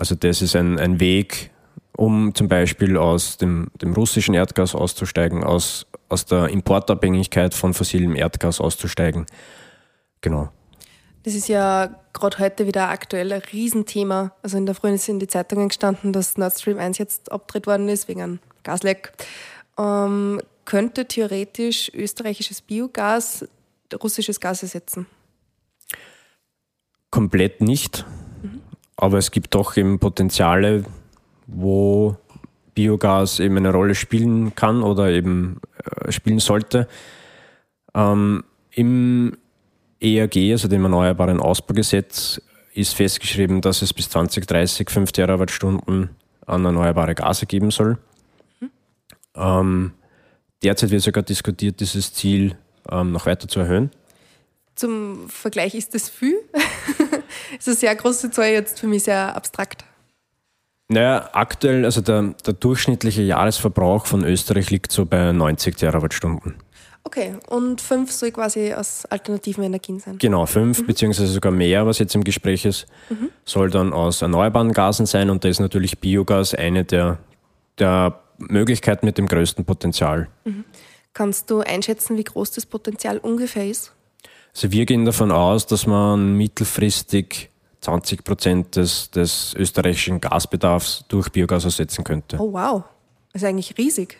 Also 0.00 0.14
das 0.14 0.40
ist 0.40 0.56
ein, 0.56 0.78
ein 0.78 0.98
Weg, 0.98 1.50
um 1.94 2.34
zum 2.34 2.48
Beispiel 2.48 2.96
aus 2.96 3.36
dem, 3.36 3.68
dem 3.80 3.92
russischen 3.92 4.34
Erdgas 4.34 4.74
auszusteigen, 4.74 5.44
aus, 5.44 5.86
aus 6.08 6.24
der 6.24 6.48
Importabhängigkeit 6.48 7.52
von 7.52 7.74
fossilem 7.74 8.16
Erdgas 8.16 8.60
auszusteigen. 8.60 9.26
Genau. 10.22 10.48
Das 11.22 11.34
ist 11.34 11.48
ja 11.48 11.94
gerade 12.14 12.38
heute 12.38 12.66
wieder 12.66 12.88
aktuell 12.88 13.30
ein 13.30 13.42
Riesenthema. 13.52 14.32
Also 14.42 14.56
in 14.56 14.64
der 14.64 14.74
Früh 14.74 14.88
ist 14.88 15.06
in 15.10 15.18
die 15.18 15.26
Zeitungen 15.26 15.68
gestanden, 15.68 16.14
dass 16.14 16.38
Nord 16.38 16.58
Stream 16.58 16.78
1 16.78 16.96
jetzt 16.96 17.30
abgedreht 17.30 17.66
worden 17.66 17.90
ist 17.90 18.08
wegen 18.08 18.22
einem 18.22 18.38
Gasleck. 18.62 19.12
Ähm, 19.78 20.40
könnte 20.64 21.06
theoretisch 21.06 21.92
österreichisches 21.92 22.62
Biogas 22.62 23.46
russisches 24.02 24.40
Gas 24.40 24.62
ersetzen? 24.62 25.06
Komplett 27.10 27.60
nicht. 27.60 28.06
Aber 29.00 29.16
es 29.16 29.30
gibt 29.30 29.54
doch 29.54 29.78
eben 29.78 29.98
Potenziale, 29.98 30.84
wo 31.46 32.18
Biogas 32.74 33.40
eben 33.40 33.56
eine 33.56 33.72
Rolle 33.72 33.94
spielen 33.94 34.54
kann 34.54 34.82
oder 34.82 35.08
eben 35.08 35.58
äh, 35.82 36.12
spielen 36.12 36.38
sollte. 36.38 36.86
Ähm, 37.94 38.44
Im 38.72 39.38
EAG, 40.00 40.52
also 40.52 40.68
dem 40.68 40.84
Erneuerbaren 40.84 41.40
Ausbaugesetz, 41.40 42.42
ist 42.74 42.94
festgeschrieben, 42.94 43.62
dass 43.62 43.80
es 43.80 43.94
bis 43.94 44.10
2030 44.10 44.90
5 44.90 45.12
Terawattstunden 45.12 46.10
an 46.44 46.66
erneuerbare 46.66 47.14
Gase 47.14 47.46
geben 47.46 47.70
soll. 47.70 47.96
Mhm. 48.60 48.70
Ähm, 49.34 49.92
derzeit 50.62 50.90
wird 50.90 51.00
sogar 51.00 51.22
diskutiert, 51.22 51.80
dieses 51.80 52.12
Ziel 52.12 52.54
ähm, 52.90 53.12
noch 53.12 53.24
weiter 53.24 53.48
zu 53.48 53.60
erhöhen. 53.60 53.92
Zum 54.74 55.30
Vergleich 55.30 55.74
ist 55.74 55.94
das 55.94 56.10
viel. 56.10 56.36
ist 57.58 57.68
eine 57.68 57.76
sehr 57.76 57.94
große 57.94 58.30
Zahl 58.30 58.50
jetzt 58.50 58.80
für 58.80 58.86
mich 58.86 59.04
sehr 59.04 59.34
abstrakt. 59.34 59.84
Naja, 60.88 61.30
aktuell, 61.32 61.84
also 61.84 62.00
der, 62.00 62.34
der 62.44 62.54
durchschnittliche 62.54 63.22
Jahresverbrauch 63.22 64.06
von 64.06 64.24
Österreich 64.24 64.70
liegt 64.70 64.90
so 64.90 65.06
bei 65.06 65.30
90 65.30 65.76
Terawattstunden. 65.76 66.56
Okay, 67.04 67.34
und 67.48 67.80
fünf 67.80 68.12
soll 68.12 68.30
quasi 68.30 68.74
aus 68.74 69.06
alternativen 69.06 69.64
Energien 69.64 70.00
sein? 70.00 70.18
Genau, 70.18 70.46
fünf, 70.46 70.82
mhm. 70.82 70.86
beziehungsweise 70.86 71.32
sogar 71.32 71.52
mehr, 71.52 71.86
was 71.86 71.98
jetzt 71.98 72.14
im 72.14 72.24
Gespräch 72.24 72.64
ist, 72.64 72.86
mhm. 73.08 73.30
soll 73.44 73.70
dann 73.70 73.92
aus 73.92 74.20
erneuerbaren 74.20 74.72
Gasen 74.72 75.06
sein 75.06 75.30
und 75.30 75.44
da 75.44 75.48
ist 75.48 75.60
natürlich 75.60 76.00
Biogas 76.00 76.54
eine 76.54 76.84
der, 76.84 77.18
der 77.78 78.20
Möglichkeiten 78.38 79.06
mit 79.06 79.16
dem 79.16 79.28
größten 79.28 79.64
Potenzial. 79.64 80.28
Mhm. 80.44 80.64
Kannst 81.14 81.50
du 81.50 81.60
einschätzen, 81.60 82.16
wie 82.16 82.24
groß 82.24 82.52
das 82.52 82.66
Potenzial 82.66 83.18
ungefähr 83.18 83.66
ist? 83.68 83.92
Also 84.54 84.72
wir 84.72 84.86
gehen 84.86 85.04
davon 85.04 85.30
aus, 85.30 85.66
dass 85.66 85.86
man 85.86 86.34
mittelfristig 86.36 87.50
20 87.80 88.24
Prozent 88.24 88.76
des, 88.76 89.10
des 89.10 89.54
österreichischen 89.54 90.20
Gasbedarfs 90.20 91.04
durch 91.08 91.30
Biogas 91.30 91.64
ersetzen 91.64 92.04
könnte. 92.04 92.36
Oh 92.38 92.52
wow, 92.52 92.82
das 93.32 93.42
ist 93.42 93.48
eigentlich 93.48 93.76
riesig. 93.78 94.18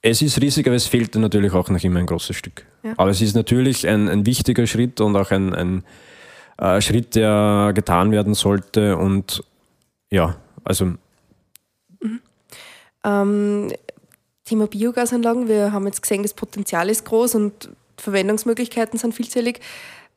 Es 0.00 0.22
ist 0.22 0.40
riesig, 0.40 0.66
aber 0.66 0.76
es 0.76 0.86
fehlt 0.86 1.14
natürlich 1.16 1.52
auch 1.52 1.68
noch 1.68 1.82
immer 1.82 1.98
ein 1.98 2.06
großes 2.06 2.36
Stück. 2.36 2.64
Ja. 2.84 2.94
Aber 2.96 3.10
es 3.10 3.20
ist 3.20 3.34
natürlich 3.34 3.86
ein, 3.88 4.08
ein 4.08 4.26
wichtiger 4.26 4.66
Schritt 4.66 5.00
und 5.00 5.16
auch 5.16 5.32
ein, 5.32 5.54
ein 5.54 5.84
äh, 6.58 6.80
Schritt, 6.80 7.16
der 7.16 7.72
getan 7.74 8.12
werden 8.12 8.34
sollte. 8.34 8.96
Und 8.96 9.42
ja, 10.10 10.36
also. 10.62 10.84
Mhm. 12.00 12.20
Ähm, 13.04 13.72
Thema 14.44 14.66
Biogasanlagen, 14.68 15.48
wir 15.48 15.72
haben 15.72 15.86
jetzt 15.86 16.00
gesehen, 16.00 16.22
das 16.22 16.32
Potenzial 16.32 16.88
ist 16.88 17.04
groß 17.04 17.34
und 17.34 17.70
Verwendungsmöglichkeiten 17.98 18.98
sind 18.98 19.14
vielzählig. 19.14 19.60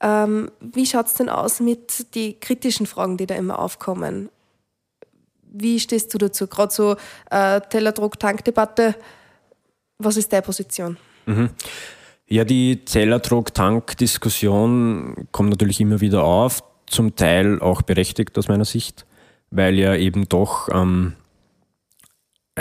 Ähm, 0.02 0.52
wie 0.60 0.86
schaut 0.86 1.08
es 1.08 1.14
denn 1.14 1.30
aus 1.30 1.60
mit 1.60 2.16
den 2.16 2.40
kritischen 2.40 2.86
Fragen, 2.86 3.18
die 3.18 3.28
da 3.28 3.36
immer 3.36 3.60
aufkommen? 3.60 4.30
Wie 5.52 5.80
stehst 5.80 6.14
du 6.14 6.18
dazu? 6.18 6.48
Gerade 6.48 6.74
so 6.74 6.96
äh, 7.30 7.62
Tellerdruck-Tankdebatte. 7.62 8.96
Was 10.00 10.18
ist 10.18 10.34
deine 10.34 10.42
Position? 10.42 10.98
Mhm. 11.26 11.52
Ja, 12.28 12.44
die 12.46 12.86
Zellerdruck-Tank-Diskussion 12.86 15.28
kommt 15.32 15.50
natürlich 15.50 15.82
immer 15.82 16.00
wieder 16.02 16.24
auf, 16.24 16.64
zum 16.88 17.16
Teil 17.16 17.60
auch 17.60 17.82
berechtigt 17.82 18.38
aus 18.38 18.48
meiner 18.48 18.66
Sicht, 18.66 19.08
weil 19.50 19.78
ja 19.78 19.96
eben 19.96 20.30
doch 20.30 20.70
ähm, 20.74 21.14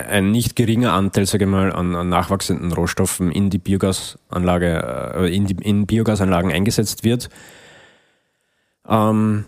ein 0.07 0.31
nicht 0.31 0.57
geringer 0.57 0.93
Anteil, 0.93 1.27
sage 1.27 1.45
ich 1.45 1.51
mal, 1.51 1.73
an, 1.73 1.95
an 1.95 2.09
nachwachsenden 2.09 2.73
Rohstoffen 2.73 3.31
in 3.31 3.51
die 3.51 3.59
Biogasanlage, 3.59 5.13
äh, 5.17 5.35
in, 5.35 5.47
die, 5.47 5.57
in 5.63 5.87
Biogasanlagen 5.87 6.53
eingesetzt 6.53 7.05
wird. 7.05 7.29
Ähm, 8.89 9.45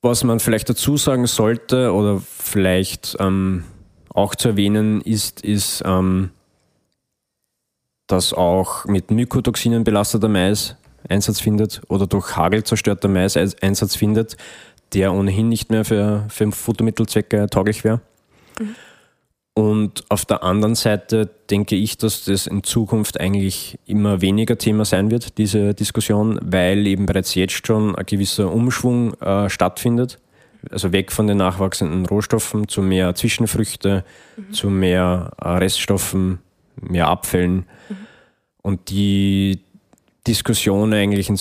was 0.00 0.24
man 0.24 0.40
vielleicht 0.40 0.68
dazu 0.68 0.96
sagen 0.96 1.26
sollte 1.26 1.92
oder 1.92 2.20
vielleicht 2.20 3.16
ähm, 3.20 3.64
auch 4.08 4.34
zu 4.34 4.48
erwähnen 4.48 5.00
ist, 5.00 5.42
ist, 5.42 5.82
ähm, 5.84 6.30
dass 8.06 8.34
auch 8.34 8.84
mit 8.84 9.10
Mykotoxinen 9.10 9.84
belasteter 9.84 10.28
Mais 10.28 10.76
Einsatz 11.08 11.40
findet 11.40 11.82
oder 11.88 12.06
durch 12.06 12.36
Hagel 12.36 12.64
zerstörter 12.64 13.08
Mais 13.08 13.36
Einsatz 13.36 13.96
findet. 13.96 14.36
der 14.94 15.12
ohnehin 15.12 15.48
nicht 15.48 15.70
mehr 15.70 15.84
für, 15.84 16.26
für 16.28 16.50
Futtermittelzwecke 16.52 17.46
tauglich 17.48 17.84
wäre. 17.84 18.00
Mhm. 18.60 18.74
Und 19.54 20.04
auf 20.08 20.24
der 20.24 20.42
anderen 20.42 20.74
Seite 20.74 21.28
denke 21.50 21.76
ich, 21.76 21.98
dass 21.98 22.24
das 22.24 22.46
in 22.46 22.62
Zukunft 22.62 23.20
eigentlich 23.20 23.78
immer 23.84 24.22
weniger 24.22 24.56
Thema 24.56 24.86
sein 24.86 25.10
wird, 25.10 25.36
diese 25.36 25.74
Diskussion, 25.74 26.40
weil 26.42 26.86
eben 26.86 27.04
bereits 27.04 27.34
jetzt 27.34 27.66
schon 27.66 27.94
ein 27.94 28.06
gewisser 28.06 28.50
Umschwung 28.50 29.12
äh, 29.20 29.50
stattfindet. 29.50 30.18
Also 30.70 30.92
weg 30.92 31.12
von 31.12 31.26
den 31.26 31.38
nachwachsenden 31.38 32.06
Rohstoffen 32.06 32.68
zu 32.68 32.82
mehr 32.82 33.14
Zwischenfrüchte, 33.14 34.04
mhm. 34.36 34.52
zu 34.52 34.70
mehr 34.70 35.32
äh, 35.38 35.48
Reststoffen, 35.48 36.38
mehr 36.80 37.08
Abfällen. 37.08 37.66
Mhm. 37.88 37.96
Und 38.62 38.90
die 38.90 39.60
Diskussion 40.26 40.94
eigentlich 40.94 41.28
in, 41.28 41.36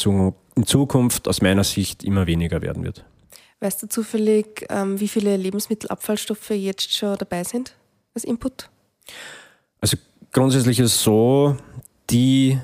in, 0.56 0.66
Zukunft 0.66 1.28
aus 1.28 1.42
meiner 1.42 1.64
Sicht 1.64 2.04
immer 2.04 2.28
weniger 2.28 2.62
werden 2.62 2.84
wird. 2.84 3.06
Weißt 3.62 3.82
du 3.84 3.88
zufällig, 3.88 4.66
ähm, 4.70 5.00
wie 5.00 5.08
viele 5.08 5.38
Lebensmittelabfallstoffe 5.38 6.50
jetzt 6.50 6.94
schon 6.94 7.18
dabei 7.18 7.44
sind? 7.44 7.74
als 8.14 8.24
Input? 8.24 8.70
Also 9.80 9.98
grundsätzlich 10.32 10.80
ist 10.80 10.96
es 10.96 11.04
so, 11.04 11.58
die, 12.10 12.60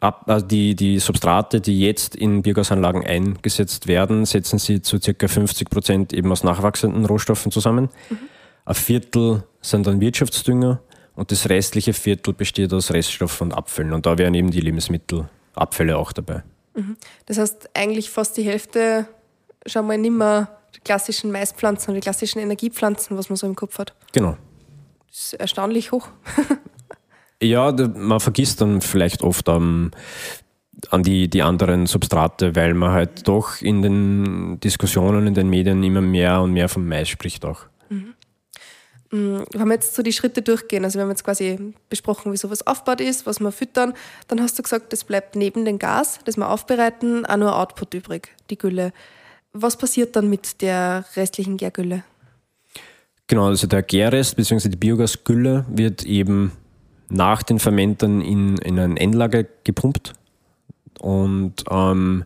also 0.00 0.46
die, 0.46 0.74
die 0.74 0.98
Substrate, 0.98 1.60
die 1.60 1.80
jetzt 1.80 2.14
in 2.16 2.42
Biogasanlagen 2.42 3.04
eingesetzt 3.04 3.86
werden, 3.86 4.24
setzen 4.24 4.58
sie 4.58 4.82
zu 4.82 4.98
ca. 4.98 5.28
50 5.28 5.70
Prozent 5.70 6.12
eben 6.12 6.30
aus 6.32 6.44
nachwachsenden 6.44 7.04
Rohstoffen 7.06 7.52
zusammen. 7.52 7.90
Mhm. 8.10 8.18
Ein 8.66 8.74
Viertel 8.74 9.44
sind 9.60 9.86
dann 9.86 10.00
Wirtschaftsdünger 10.00 10.80
und 11.16 11.30
das 11.30 11.48
restliche 11.48 11.92
Viertel 11.92 12.32
besteht 12.32 12.72
aus 12.72 12.90
Reststoffen 12.92 13.48
und 13.48 13.52
Abfällen. 13.52 13.92
Und 13.92 14.06
da 14.06 14.16
wären 14.18 14.34
eben 14.34 14.50
die 14.50 14.60
Lebensmittelabfälle 14.60 15.98
auch 15.98 16.12
dabei. 16.12 16.42
Mhm. 16.74 16.96
Das 17.26 17.38
heißt, 17.38 17.70
eigentlich 17.74 18.10
fast 18.10 18.36
die 18.36 18.42
Hälfte 18.42 19.06
schon 19.66 19.86
mal 19.86 19.98
nicht 19.98 20.12
mehr 20.12 20.48
die 20.74 20.80
klassischen 20.80 21.30
Maispflanzen 21.32 21.90
oder 21.90 22.00
die 22.00 22.04
klassischen 22.04 22.40
Energiepflanzen, 22.40 23.16
was 23.16 23.28
man 23.28 23.36
so 23.36 23.46
im 23.46 23.54
Kopf 23.54 23.78
hat. 23.78 23.94
Genau. 24.12 24.36
Das 25.08 25.18
ist 25.18 25.34
erstaunlich 25.34 25.92
hoch. 25.92 26.08
ja, 27.42 27.72
man 27.72 28.20
vergisst 28.20 28.60
dann 28.60 28.80
vielleicht 28.80 29.22
oft 29.22 29.48
um, 29.48 29.92
an 30.90 31.02
die, 31.02 31.28
die 31.28 31.42
anderen 31.42 31.86
Substrate, 31.86 32.56
weil 32.56 32.74
man 32.74 32.92
halt 32.92 33.28
doch 33.28 33.60
in 33.60 33.82
den 33.82 34.60
Diskussionen 34.60 35.26
in 35.26 35.34
den 35.34 35.48
Medien 35.48 35.82
immer 35.82 36.00
mehr 36.00 36.40
und 36.40 36.52
mehr 36.52 36.68
vom 36.68 36.86
Mais 36.86 37.08
spricht 37.08 37.44
auch. 37.44 37.66
Mhm. 37.88 38.14
mhm. 39.10 39.44
Wenn 39.52 39.68
wir 39.68 39.74
jetzt 39.74 39.94
so 39.94 40.02
die 40.02 40.12
Schritte 40.12 40.42
durchgehen, 40.42 40.84
also 40.84 40.98
wir 40.98 41.02
haben 41.02 41.10
jetzt 41.10 41.24
quasi 41.24 41.74
besprochen, 41.88 42.32
wie 42.32 42.36
sowas 42.36 42.66
aufgebaut 42.66 43.00
ist, 43.00 43.26
was 43.26 43.40
wir 43.40 43.52
füttern, 43.52 43.94
dann 44.28 44.40
hast 44.40 44.58
du 44.58 44.62
gesagt, 44.62 44.92
es 44.92 45.04
bleibt 45.04 45.36
neben 45.36 45.64
dem 45.64 45.78
Gas, 45.78 46.18
das 46.24 46.36
wir 46.36 46.50
aufbereiten, 46.50 47.24
auch 47.24 47.36
nur 47.36 47.56
Output 47.56 47.94
übrig, 47.94 48.34
die 48.50 48.58
Gülle. 48.58 48.92
Was 49.54 49.76
passiert 49.76 50.16
dann 50.16 50.28
mit 50.28 50.60
der 50.62 51.04
restlichen 51.14 51.56
Gärgülle? 51.56 52.02
Genau, 53.28 53.46
also 53.46 53.68
der 53.68 53.82
Gärrest 53.82 54.36
bzw. 54.36 54.68
die 54.68 54.76
Biogasgülle 54.76 55.64
wird 55.68 56.04
eben 56.04 56.52
nach 57.08 57.42
den 57.44 57.60
Fermentern 57.60 58.20
in, 58.20 58.58
in 58.58 58.78
ein 58.78 58.96
Endlager 58.96 59.44
gepumpt 59.62 60.12
und 60.98 61.64
ähm, 61.70 62.24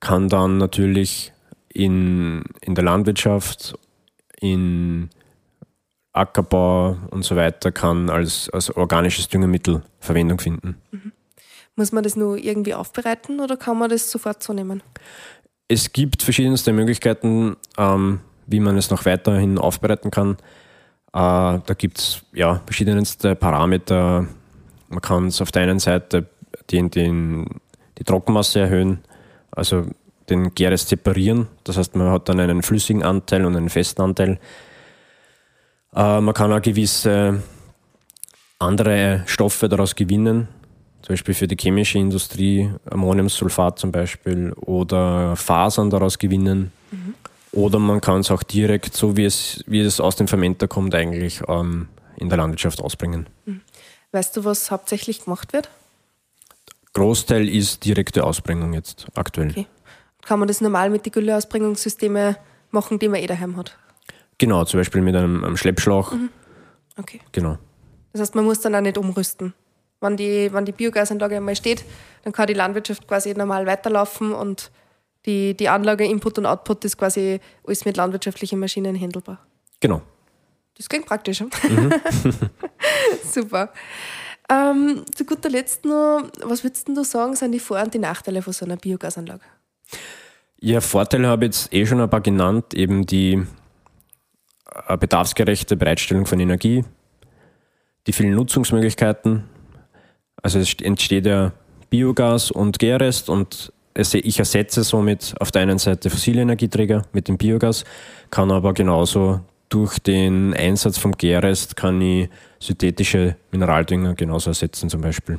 kann 0.00 0.28
dann 0.28 0.56
natürlich 0.56 1.32
in, 1.68 2.44
in 2.62 2.74
der 2.74 2.84
Landwirtschaft, 2.84 3.78
in 4.40 5.10
Ackerbau 6.14 6.96
und 7.10 7.24
so 7.24 7.36
weiter 7.36 7.72
kann 7.72 8.08
als, 8.08 8.48
als 8.50 8.70
organisches 8.74 9.28
Düngemittel 9.28 9.82
Verwendung 10.00 10.38
finden. 10.38 10.76
Mhm. 10.92 11.12
Muss 11.76 11.90
man 11.90 12.04
das 12.04 12.14
nur 12.14 12.36
irgendwie 12.36 12.74
aufbereiten 12.74 13.40
oder 13.40 13.56
kann 13.56 13.76
man 13.76 13.90
das 13.90 14.10
sofort 14.10 14.42
so 14.42 14.52
nehmen? 14.52 14.80
Es 15.74 15.92
gibt 15.92 16.22
verschiedenste 16.22 16.72
Möglichkeiten. 16.72 17.56
Ähm, 17.76 18.20
wie 18.46 18.60
man 18.60 18.76
es 18.76 18.90
noch 18.90 19.04
weiterhin 19.04 19.58
aufbereiten 19.58 20.10
kann. 20.10 20.32
Äh, 21.12 21.60
da 21.64 21.74
gibt 21.76 21.98
es 21.98 22.22
ja, 22.32 22.60
verschiedenste 22.66 23.34
Parameter. 23.34 24.26
Man 24.88 25.00
kann 25.00 25.26
es 25.26 25.40
auf 25.40 25.52
der 25.52 25.62
einen 25.62 25.78
Seite 25.78 26.26
den, 26.70 26.90
den, 26.90 27.46
die 27.98 28.04
Trockenmasse 28.04 28.60
erhöhen, 28.60 29.00
also 29.50 29.86
den 30.28 30.54
Gäres 30.54 30.88
separieren. 30.88 31.48
Das 31.64 31.76
heißt, 31.76 31.96
man 31.96 32.10
hat 32.10 32.28
dann 32.28 32.40
einen 32.40 32.62
flüssigen 32.62 33.02
Anteil 33.02 33.44
und 33.44 33.56
einen 33.56 33.68
festen 33.68 34.02
Anteil. 34.02 34.38
Äh, 35.94 36.20
man 36.20 36.34
kann 36.34 36.52
auch 36.52 36.62
gewisse 36.62 37.42
andere 38.58 39.22
Stoffe 39.26 39.68
daraus 39.68 39.94
gewinnen, 39.94 40.48
zum 41.04 41.12
Beispiel 41.12 41.34
für 41.34 41.46
die 41.46 41.56
chemische 41.60 41.98
Industrie, 41.98 42.72
Ammoniumsulfat 42.90 43.78
zum 43.78 43.92
Beispiel, 43.92 44.54
oder 44.54 45.36
Fasern 45.36 45.90
daraus 45.90 46.18
gewinnen. 46.18 46.72
Mhm. 46.90 47.14
Oder 47.52 47.78
man 47.78 48.00
kann 48.00 48.20
es 48.20 48.30
auch 48.30 48.42
direkt, 48.42 48.94
so 48.94 49.14
wie 49.14 49.26
es, 49.26 49.62
wie 49.66 49.80
es 49.80 50.00
aus 50.00 50.16
dem 50.16 50.28
Fermenter 50.28 50.66
kommt, 50.66 50.94
eigentlich 50.94 51.42
ähm, 51.46 51.88
in 52.16 52.30
der 52.30 52.38
Landwirtschaft 52.38 52.80
ausbringen. 52.80 53.26
Mhm. 53.44 53.60
Weißt 54.12 54.34
du, 54.34 54.46
was 54.46 54.70
hauptsächlich 54.70 55.24
gemacht 55.24 55.52
wird? 55.52 55.68
Großteil 56.94 57.50
ist 57.50 57.84
direkte 57.84 58.24
Ausbringung 58.24 58.72
jetzt 58.72 59.06
aktuell. 59.14 59.50
Okay. 59.50 59.66
Kann 60.22 60.38
man 60.38 60.48
das 60.48 60.62
normal 60.62 60.88
mit 60.88 61.04
den 61.04 61.12
Gülleausbringungssystemen 61.12 62.36
machen, 62.70 62.98
die 62.98 63.08
man 63.08 63.20
eh 63.20 63.26
daheim 63.26 63.58
hat? 63.58 63.76
Genau, 64.38 64.64
zum 64.64 64.80
Beispiel 64.80 65.02
mit 65.02 65.14
einem, 65.14 65.44
einem 65.44 65.58
Schleppschlauch. 65.58 66.12
Mhm. 66.12 66.30
Okay. 66.96 67.20
Genau. 67.32 67.58
Das 68.12 68.22
heißt, 68.22 68.34
man 68.34 68.46
muss 68.46 68.62
dann 68.62 68.74
auch 68.74 68.80
nicht 68.80 68.96
umrüsten. 68.96 69.52
Wenn 70.04 70.18
die, 70.18 70.52
wenn 70.52 70.66
die 70.66 70.72
Biogasanlage 70.72 71.36
einmal 71.36 71.56
steht, 71.56 71.84
dann 72.22 72.32
kann 72.32 72.46
die 72.46 72.54
Landwirtschaft 72.54 73.08
quasi 73.08 73.32
normal 73.32 73.66
weiterlaufen 73.66 74.32
und 74.32 74.70
die, 75.24 75.56
die 75.56 75.68
Anlage, 75.70 76.04
Input 76.04 76.38
und 76.38 76.44
Output 76.46 76.84
ist 76.84 76.98
quasi 76.98 77.40
alles 77.66 77.86
mit 77.86 77.96
landwirtschaftlichen 77.96 78.60
Maschinen 78.60 79.00
handelbar. 79.00 79.38
Genau. 79.80 80.02
Das 80.76 80.88
klingt 80.88 81.06
praktisch. 81.06 81.40
Mhm. 81.40 81.48
Super. 83.32 83.72
Ähm, 84.50 85.04
zu 85.14 85.24
guter 85.24 85.48
Letzt 85.48 85.86
noch, 85.86 86.28
was 86.42 86.62
würdest 86.62 86.88
du 86.88 87.02
sagen, 87.02 87.34
sind 87.34 87.52
die 87.52 87.60
Vor- 87.60 87.80
und 87.80 87.94
die 87.94 87.98
Nachteile 87.98 88.42
von 88.42 88.52
so 88.52 88.66
einer 88.66 88.76
Biogasanlage? 88.76 89.44
Ja, 90.60 90.82
Vorteile 90.82 91.28
habe 91.28 91.46
ich 91.46 91.52
jetzt 91.52 91.72
eh 91.72 91.86
schon 91.86 92.00
ein 92.00 92.10
paar 92.10 92.20
genannt, 92.20 92.74
eben 92.74 93.06
die 93.06 93.42
äh, 94.86 94.96
bedarfsgerechte 94.98 95.76
Bereitstellung 95.76 96.26
von 96.26 96.40
Energie, 96.40 96.84
die 98.06 98.12
vielen 98.12 98.34
Nutzungsmöglichkeiten. 98.34 99.44
Also 100.42 100.58
es 100.58 100.74
entsteht 100.82 101.26
ja 101.26 101.52
Biogas 101.90 102.50
und 102.50 102.78
Gärrest 102.78 103.28
und 103.28 103.72
ich 103.94 104.38
ersetze 104.38 104.82
somit 104.82 105.34
auf 105.38 105.52
der 105.52 105.62
einen 105.62 105.78
Seite 105.78 106.10
fossile 106.10 106.42
Energieträger 106.42 107.02
mit 107.12 107.28
dem 107.28 107.38
Biogas, 107.38 107.84
kann 108.30 108.50
aber 108.50 108.74
genauso 108.74 109.40
durch 109.68 109.98
den 109.98 110.54
Einsatz 110.54 110.98
vom 110.98 111.12
Gärrest 111.12 111.76
kann 111.76 112.00
ich 112.00 112.28
synthetische 112.58 113.36
Mineraldünger 113.50 114.14
genauso 114.14 114.50
ersetzen 114.50 114.88
zum 114.88 115.00
Beispiel. 115.00 115.38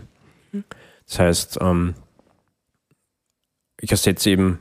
Das 1.07 1.19
heißt, 1.19 1.57
ähm, 1.61 1.95
ich 3.79 3.91
ersetze 3.91 4.29
eben 4.29 4.59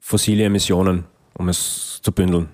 fossile 0.00 0.44
Emissionen, 0.44 1.04
um 1.34 1.48
es 1.48 2.00
zu 2.02 2.12
bündeln. 2.12 2.48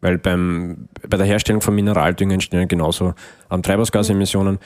Weil 0.00 0.18
beim, 0.18 0.88
bei 1.08 1.16
der 1.16 1.26
Herstellung 1.26 1.62
von 1.62 1.74
Mineraldünger 1.74 2.34
entstehen 2.34 2.68
genauso 2.68 3.14
ähm, 3.50 3.62
Treibhausgasemissionen. 3.62 4.58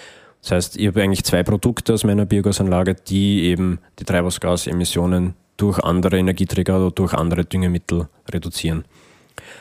Das 0.43 0.53
heißt, 0.53 0.77
ich 0.77 0.87
habe 0.87 1.03
eigentlich 1.03 1.25
zwei 1.25 1.43
Produkte 1.43 1.95
aus 1.95 2.05
meiner 2.05 2.27
Biogasanlage, 2.27 2.95
die 2.95 3.43
eben 3.43 3.79
die 3.99 4.05
Treibhausgasemissionen 4.05 5.35
durch 5.57 5.79
andere 5.79 6.19
Energieträger 6.19 6.79
oder 6.79 6.91
durch 6.91 7.13
andere 7.13 7.45
Düngemittel 7.45 8.09
reduzieren. 8.33 8.85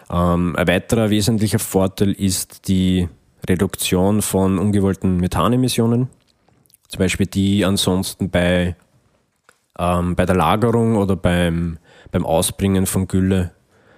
Ähm, 0.10 0.56
ein 0.56 0.68
weiterer 0.68 1.10
wesentlicher 1.10 1.60
Vorteil 1.60 2.12
ist 2.14 2.68
die 2.68 3.10
Reduktion 3.48 4.22
von 4.22 4.58
ungewollten 4.58 5.18
Methanemissionen, 5.18 6.10
zum 6.88 7.00
Beispiel 7.00 7.26
die 7.28 7.66
ansonsten 7.66 8.30
bei, 8.30 8.76
ähm, 9.78 10.16
bei 10.16 10.26
der 10.26 10.36
Lagerung 10.36 10.96
oder 10.96 11.16
beim, 11.16 11.78
beim 12.12 12.26
Ausbringen 12.26 12.86
von 12.86 13.08
Gülle, 13.08 13.52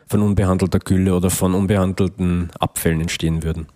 von 0.08 0.22
unbehandelter 0.22 0.80
Gülle 0.80 1.15
oder 1.15 1.30
von 1.30 1.54
unbehandelten 1.54 2.50
Abfällen 2.60 3.02
entstehen 3.02 3.44
würden. 3.44 3.67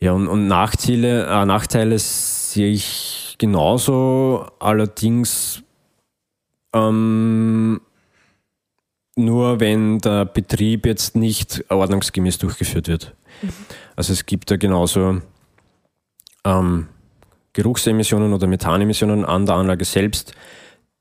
Ja, 0.00 0.12
und, 0.12 0.28
und 0.28 0.46
Nachteile, 0.46 1.26
äh, 1.26 1.44
Nachteile 1.44 1.98
sehe 1.98 2.70
ich 2.70 3.34
genauso, 3.38 4.46
allerdings 4.60 5.62
ähm, 6.72 7.80
nur 9.16 9.58
wenn 9.58 9.98
der 9.98 10.24
Betrieb 10.24 10.86
jetzt 10.86 11.16
nicht 11.16 11.64
ordnungsgemäß 11.68 12.38
durchgeführt 12.38 12.86
wird. 12.86 13.14
Mhm. 13.42 13.48
Also 13.96 14.12
es 14.12 14.24
gibt 14.24 14.50
ja 14.52 14.56
genauso 14.56 15.20
ähm, 16.44 16.88
Geruchsemissionen 17.52 18.32
oder 18.32 18.46
Methanemissionen 18.46 19.24
an 19.24 19.46
der 19.46 19.56
Anlage 19.56 19.84
selbst, 19.84 20.32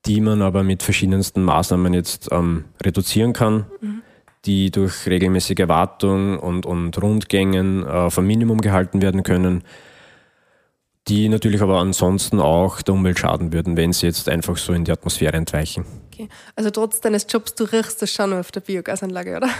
die 0.07 0.21
man 0.21 0.41
aber 0.41 0.63
mit 0.63 0.81
verschiedensten 0.81 1.43
Maßnahmen 1.43 1.93
jetzt 1.93 2.29
ähm, 2.31 2.65
reduzieren 2.83 3.33
kann. 3.33 3.67
Mhm 3.79 4.01
die 4.47 4.71
durch 4.71 5.05
regelmäßige 5.05 5.67
Wartung 5.67 6.39
und, 6.39 6.65
und 6.65 6.99
Rundgängen 7.01 7.86
äh, 7.86 8.10
ein 8.15 8.25
Minimum 8.25 8.62
gehalten 8.62 9.01
werden 9.01 9.23
können, 9.23 9.63
die 11.07 11.29
natürlich 11.29 11.62
aber 11.62 11.79
ansonsten 11.79 12.39
auch 12.39 12.81
der 12.81 12.95
Umwelt 12.95 13.19
schaden 13.19 13.53
würden, 13.53 13.77
wenn 13.77 13.93
sie 13.93 14.07
jetzt 14.07 14.29
einfach 14.29 14.57
so 14.57 14.73
in 14.73 14.86
die 14.86 14.91
Atmosphäre 14.91 15.38
entweichen. 15.38 15.86
Okay. 16.12 16.29
Also 16.55 16.69
trotz 16.71 17.01
deines 17.01 17.27
Jobs, 17.29 17.55
du 17.55 17.65
riechst 17.65 18.01
das 18.01 18.12
schon 18.12 18.33
auf 18.33 18.51
der 18.51 18.62
Biogasanlage, 18.62 19.38
oder? 19.38 19.49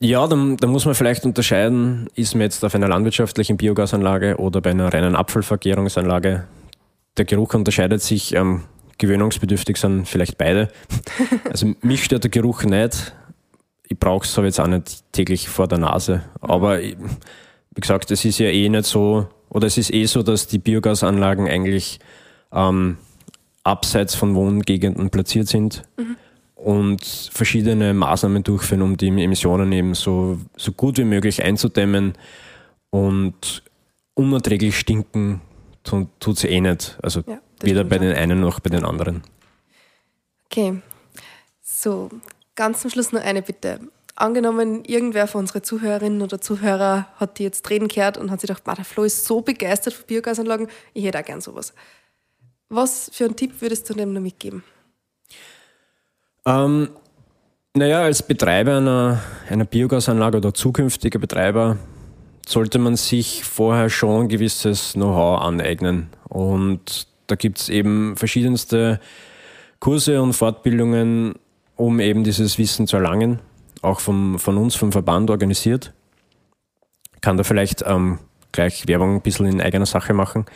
Ja, 0.00 0.28
da, 0.28 0.36
da, 0.60 0.68
muss 0.68 0.84
man 0.84 0.94
vielleicht 0.94 1.24
unterscheiden, 1.24 2.08
ist 2.14 2.36
man 2.36 2.42
jetzt 2.42 2.64
auf 2.64 2.72
einer 2.72 2.86
landwirtschaftlichen 2.86 3.56
Biogasanlage 3.56 4.36
oder 4.36 4.60
bei 4.60 4.70
einer 4.70 4.92
reinen 4.94 5.16
Abfallvergärungsanlage. 5.16 6.44
Der 7.16 7.24
Geruch 7.24 7.54
unterscheidet 7.54 8.00
sich, 8.00 8.32
ähm, 8.32 8.62
gewöhnungsbedürftig 8.98 9.76
sind 9.76 10.06
vielleicht 10.06 10.38
beide. 10.38 10.68
Also 11.50 11.74
mich 11.82 12.04
stört 12.04 12.24
der 12.24 12.30
Geruch 12.30 12.64
nicht. 12.64 13.14
Ich 13.88 13.98
brauche 13.98 14.26
es 14.26 14.36
aber 14.36 14.46
jetzt 14.46 14.60
auch 14.60 14.66
nicht 14.66 15.02
täglich 15.12 15.48
vor 15.48 15.66
der 15.66 15.78
Nase. 15.78 16.22
Aber 16.40 16.80
wie 16.80 16.96
gesagt, 17.74 18.10
es 18.10 18.24
ist 18.24 18.38
ja 18.38 18.48
eh 18.48 18.68
nicht 18.68 18.84
so, 18.84 19.28
oder 19.48 19.66
es 19.66 19.78
ist 19.78 19.92
eh 19.92 20.04
so, 20.04 20.22
dass 20.22 20.46
die 20.46 20.58
Biogasanlagen 20.58 21.48
eigentlich 21.48 22.00
ähm, 22.52 22.98
abseits 23.64 24.14
von 24.14 24.34
Wohngegenden 24.34 25.10
platziert 25.10 25.48
sind. 25.48 25.84
Mhm 25.96 26.16
und 26.58 27.30
verschiedene 27.32 27.94
Maßnahmen 27.94 28.42
durchführen, 28.42 28.82
um 28.82 28.96
die 28.96 29.06
Emissionen 29.06 29.70
eben 29.70 29.94
so, 29.94 30.38
so 30.56 30.72
gut 30.72 30.98
wie 30.98 31.04
möglich 31.04 31.42
einzudämmen. 31.42 32.14
Und 32.90 33.62
unerträglich 34.14 34.76
stinken 34.76 35.40
tut 35.84 36.38
sie 36.38 36.48
eh 36.48 36.60
nicht. 36.60 36.98
Also 37.00 37.22
ja, 37.26 37.38
weder 37.62 37.84
bei 37.84 37.98
den 37.98 38.14
einen 38.14 38.40
noch 38.40 38.60
bei 38.60 38.70
den 38.70 38.84
anderen. 38.84 39.22
Okay. 40.46 40.80
So, 41.62 42.10
ganz 42.54 42.80
zum 42.80 42.90
Schluss 42.90 43.12
noch 43.12 43.22
eine 43.22 43.42
Bitte. 43.42 43.80
Angenommen, 44.16 44.84
irgendwer 44.84 45.28
von 45.28 45.42
unseren 45.42 45.62
Zuhörerinnen 45.62 46.22
oder 46.22 46.40
Zuhörer 46.40 47.06
hat 47.16 47.38
die 47.38 47.44
jetzt 47.44 47.68
reden 47.70 47.86
gehört 47.86 48.18
und 48.18 48.30
hat 48.30 48.40
sich 48.40 48.48
gedacht, 48.48 48.66
der 48.76 48.84
Flo 48.84 49.04
ist 49.04 49.24
so 49.24 49.42
begeistert 49.42 49.94
von 49.94 50.06
Biogasanlagen, 50.06 50.68
ich 50.92 51.04
hätte 51.04 51.20
auch 51.20 51.24
gern 51.24 51.40
sowas. 51.40 51.72
Was 52.68 53.10
für 53.12 53.26
einen 53.26 53.36
Tipp 53.36 53.60
würdest 53.60 53.88
du 53.88 53.94
dem 53.94 54.12
noch 54.12 54.20
mitgeben? 54.20 54.64
Ähm, 56.44 56.88
naja, 57.74 58.02
als 58.02 58.22
Betreiber 58.22 58.78
einer, 58.78 59.22
einer 59.48 59.64
Biogasanlage 59.64 60.38
oder 60.38 60.52
zukünftiger 60.52 61.18
Betreiber 61.18 61.76
sollte 62.46 62.78
man 62.78 62.96
sich 62.96 63.44
vorher 63.44 63.90
schon 63.90 64.22
ein 64.22 64.28
gewisses 64.28 64.94
Know-how 64.94 65.42
aneignen. 65.42 66.08
Und 66.28 67.07
da 67.28 67.36
gibt 67.36 67.58
es 67.60 67.68
eben 67.68 68.16
verschiedenste 68.16 68.98
Kurse 69.78 70.20
und 70.20 70.32
Fortbildungen, 70.32 71.34
um 71.76 72.00
eben 72.00 72.24
dieses 72.24 72.58
Wissen 72.58 72.88
zu 72.88 72.96
erlangen, 72.96 73.38
auch 73.82 74.00
vom, 74.00 74.38
von 74.40 74.56
uns, 74.56 74.74
vom 74.74 74.90
Verband 74.90 75.30
organisiert. 75.30 75.92
Kann 77.20 77.36
da 77.36 77.44
vielleicht 77.44 77.84
ähm, 77.86 78.18
gleich 78.50 78.88
Werbung 78.88 79.16
ein 79.16 79.22
bisschen 79.22 79.46
in 79.46 79.60
eigener 79.60 79.86
Sache 79.86 80.14
machen 80.14 80.46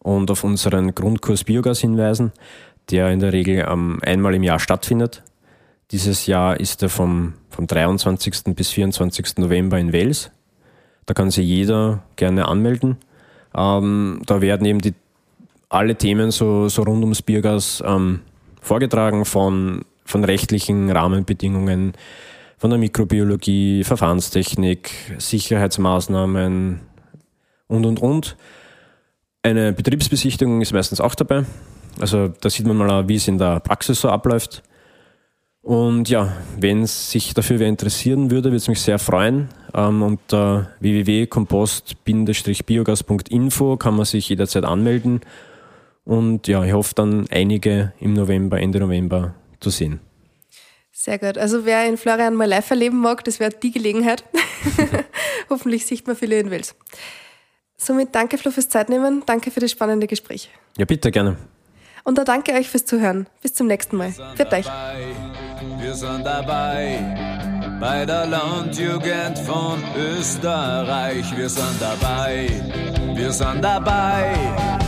und 0.00 0.30
auf 0.30 0.44
unseren 0.44 0.94
Grundkurs 0.94 1.44
Biogas 1.44 1.80
hinweisen, 1.80 2.32
der 2.90 3.10
in 3.10 3.20
der 3.20 3.32
Regel 3.32 3.66
ähm, 3.68 4.00
einmal 4.02 4.34
im 4.34 4.42
Jahr 4.42 4.58
stattfindet. 4.58 5.22
Dieses 5.90 6.26
Jahr 6.26 6.60
ist 6.60 6.82
er 6.82 6.90
vom, 6.90 7.34
vom 7.48 7.66
23. 7.66 8.54
bis 8.54 8.70
24. 8.70 9.38
November 9.38 9.78
in 9.78 9.92
Wales. 9.92 10.30
Da 11.06 11.14
kann 11.14 11.30
sich 11.30 11.46
jeder 11.46 12.02
gerne 12.16 12.46
anmelden. 12.48 12.98
Ähm, 13.54 14.20
da 14.26 14.42
werden 14.42 14.66
eben 14.66 14.80
die, 14.80 14.92
alle 15.68 15.96
Themen 15.96 16.30
so, 16.30 16.68
so 16.68 16.82
rund 16.82 17.02
ums 17.02 17.22
Biergas 17.22 17.82
ähm, 17.86 18.20
vorgetragen, 18.60 19.24
von, 19.24 19.84
von 20.04 20.24
rechtlichen 20.24 20.90
Rahmenbedingungen, 20.90 21.92
von 22.56 22.70
der 22.70 22.78
Mikrobiologie, 22.78 23.84
Verfahrenstechnik, 23.84 24.90
Sicherheitsmaßnahmen 25.18 26.80
und, 27.68 27.86
und, 27.86 28.00
und. 28.00 28.36
Eine 29.42 29.72
Betriebsbesichtigung 29.72 30.60
ist 30.60 30.72
meistens 30.72 31.00
auch 31.00 31.14
dabei. 31.14 31.44
Also 32.00 32.26
da 32.28 32.50
sieht 32.50 32.66
man 32.66 32.76
mal, 32.76 33.08
wie 33.08 33.14
es 33.16 33.28
in 33.28 33.38
der 33.38 33.60
Praxis 33.60 34.00
so 34.00 34.08
abläuft. 34.08 34.64
Und 35.62 36.08
ja, 36.08 36.32
wenn 36.58 36.86
sich 36.86 37.34
dafür 37.34 37.58
wer 37.58 37.68
interessieren 37.68 38.30
würde, 38.30 38.44
würde 38.44 38.56
es 38.56 38.68
mich 38.68 38.80
sehr 38.80 38.98
freuen. 38.98 39.50
Ähm, 39.74 40.02
unter 40.02 40.70
www.kompost-biogas.info 40.80 43.76
kann 43.76 43.96
man 43.96 44.06
sich 44.06 44.30
jederzeit 44.30 44.64
anmelden. 44.64 45.20
Und 46.08 46.48
ja, 46.48 46.64
ich 46.64 46.72
hoffe 46.72 46.94
dann 46.94 47.26
einige 47.30 47.92
im 48.00 48.14
November, 48.14 48.58
Ende 48.58 48.80
November 48.80 49.34
zu 49.60 49.68
sehen. 49.68 50.00
Sehr 50.90 51.18
gut. 51.18 51.36
Also 51.36 51.66
wer 51.66 51.86
in 51.86 51.98
Florian 51.98 52.34
mal 52.34 52.48
live 52.48 52.70
erleben 52.70 52.98
mag, 52.98 53.22
das 53.24 53.38
wäre 53.40 53.50
die 53.50 53.70
Gelegenheit. 53.70 54.24
Hoffentlich 55.50 55.84
sieht 55.84 56.06
man 56.06 56.16
viele 56.16 56.38
in 56.38 56.50
Wels. 56.50 56.74
Somit 57.76 58.14
danke 58.14 58.38
Flo 58.38 58.50
fürs 58.50 58.70
Zeitnehmen, 58.70 59.22
danke 59.26 59.50
für 59.50 59.60
das 59.60 59.70
spannende 59.70 60.06
Gespräch. 60.06 60.48
Ja, 60.78 60.86
bitte, 60.86 61.10
gerne. 61.10 61.36
Und 62.04 62.16
da 62.16 62.24
danke 62.24 62.54
euch 62.54 62.70
fürs 62.70 62.86
Zuhören. 62.86 63.26
Bis 63.42 63.52
zum 63.52 63.66
nächsten 63.66 63.98
Mal. 63.98 64.12
Für 64.12 64.50
euch. 64.50 64.66
Wir 65.78 65.94
sind 65.94 66.24
dabei 66.24 67.78
bei 67.78 68.06
der 68.06 68.26
Landjugend 68.26 69.38
von 69.40 69.78
Österreich. 69.94 71.36
Wir 71.36 71.50
sind 71.50 71.76
dabei, 71.78 72.48
wir 73.14 73.30
sind 73.30 73.62
dabei 73.62 74.87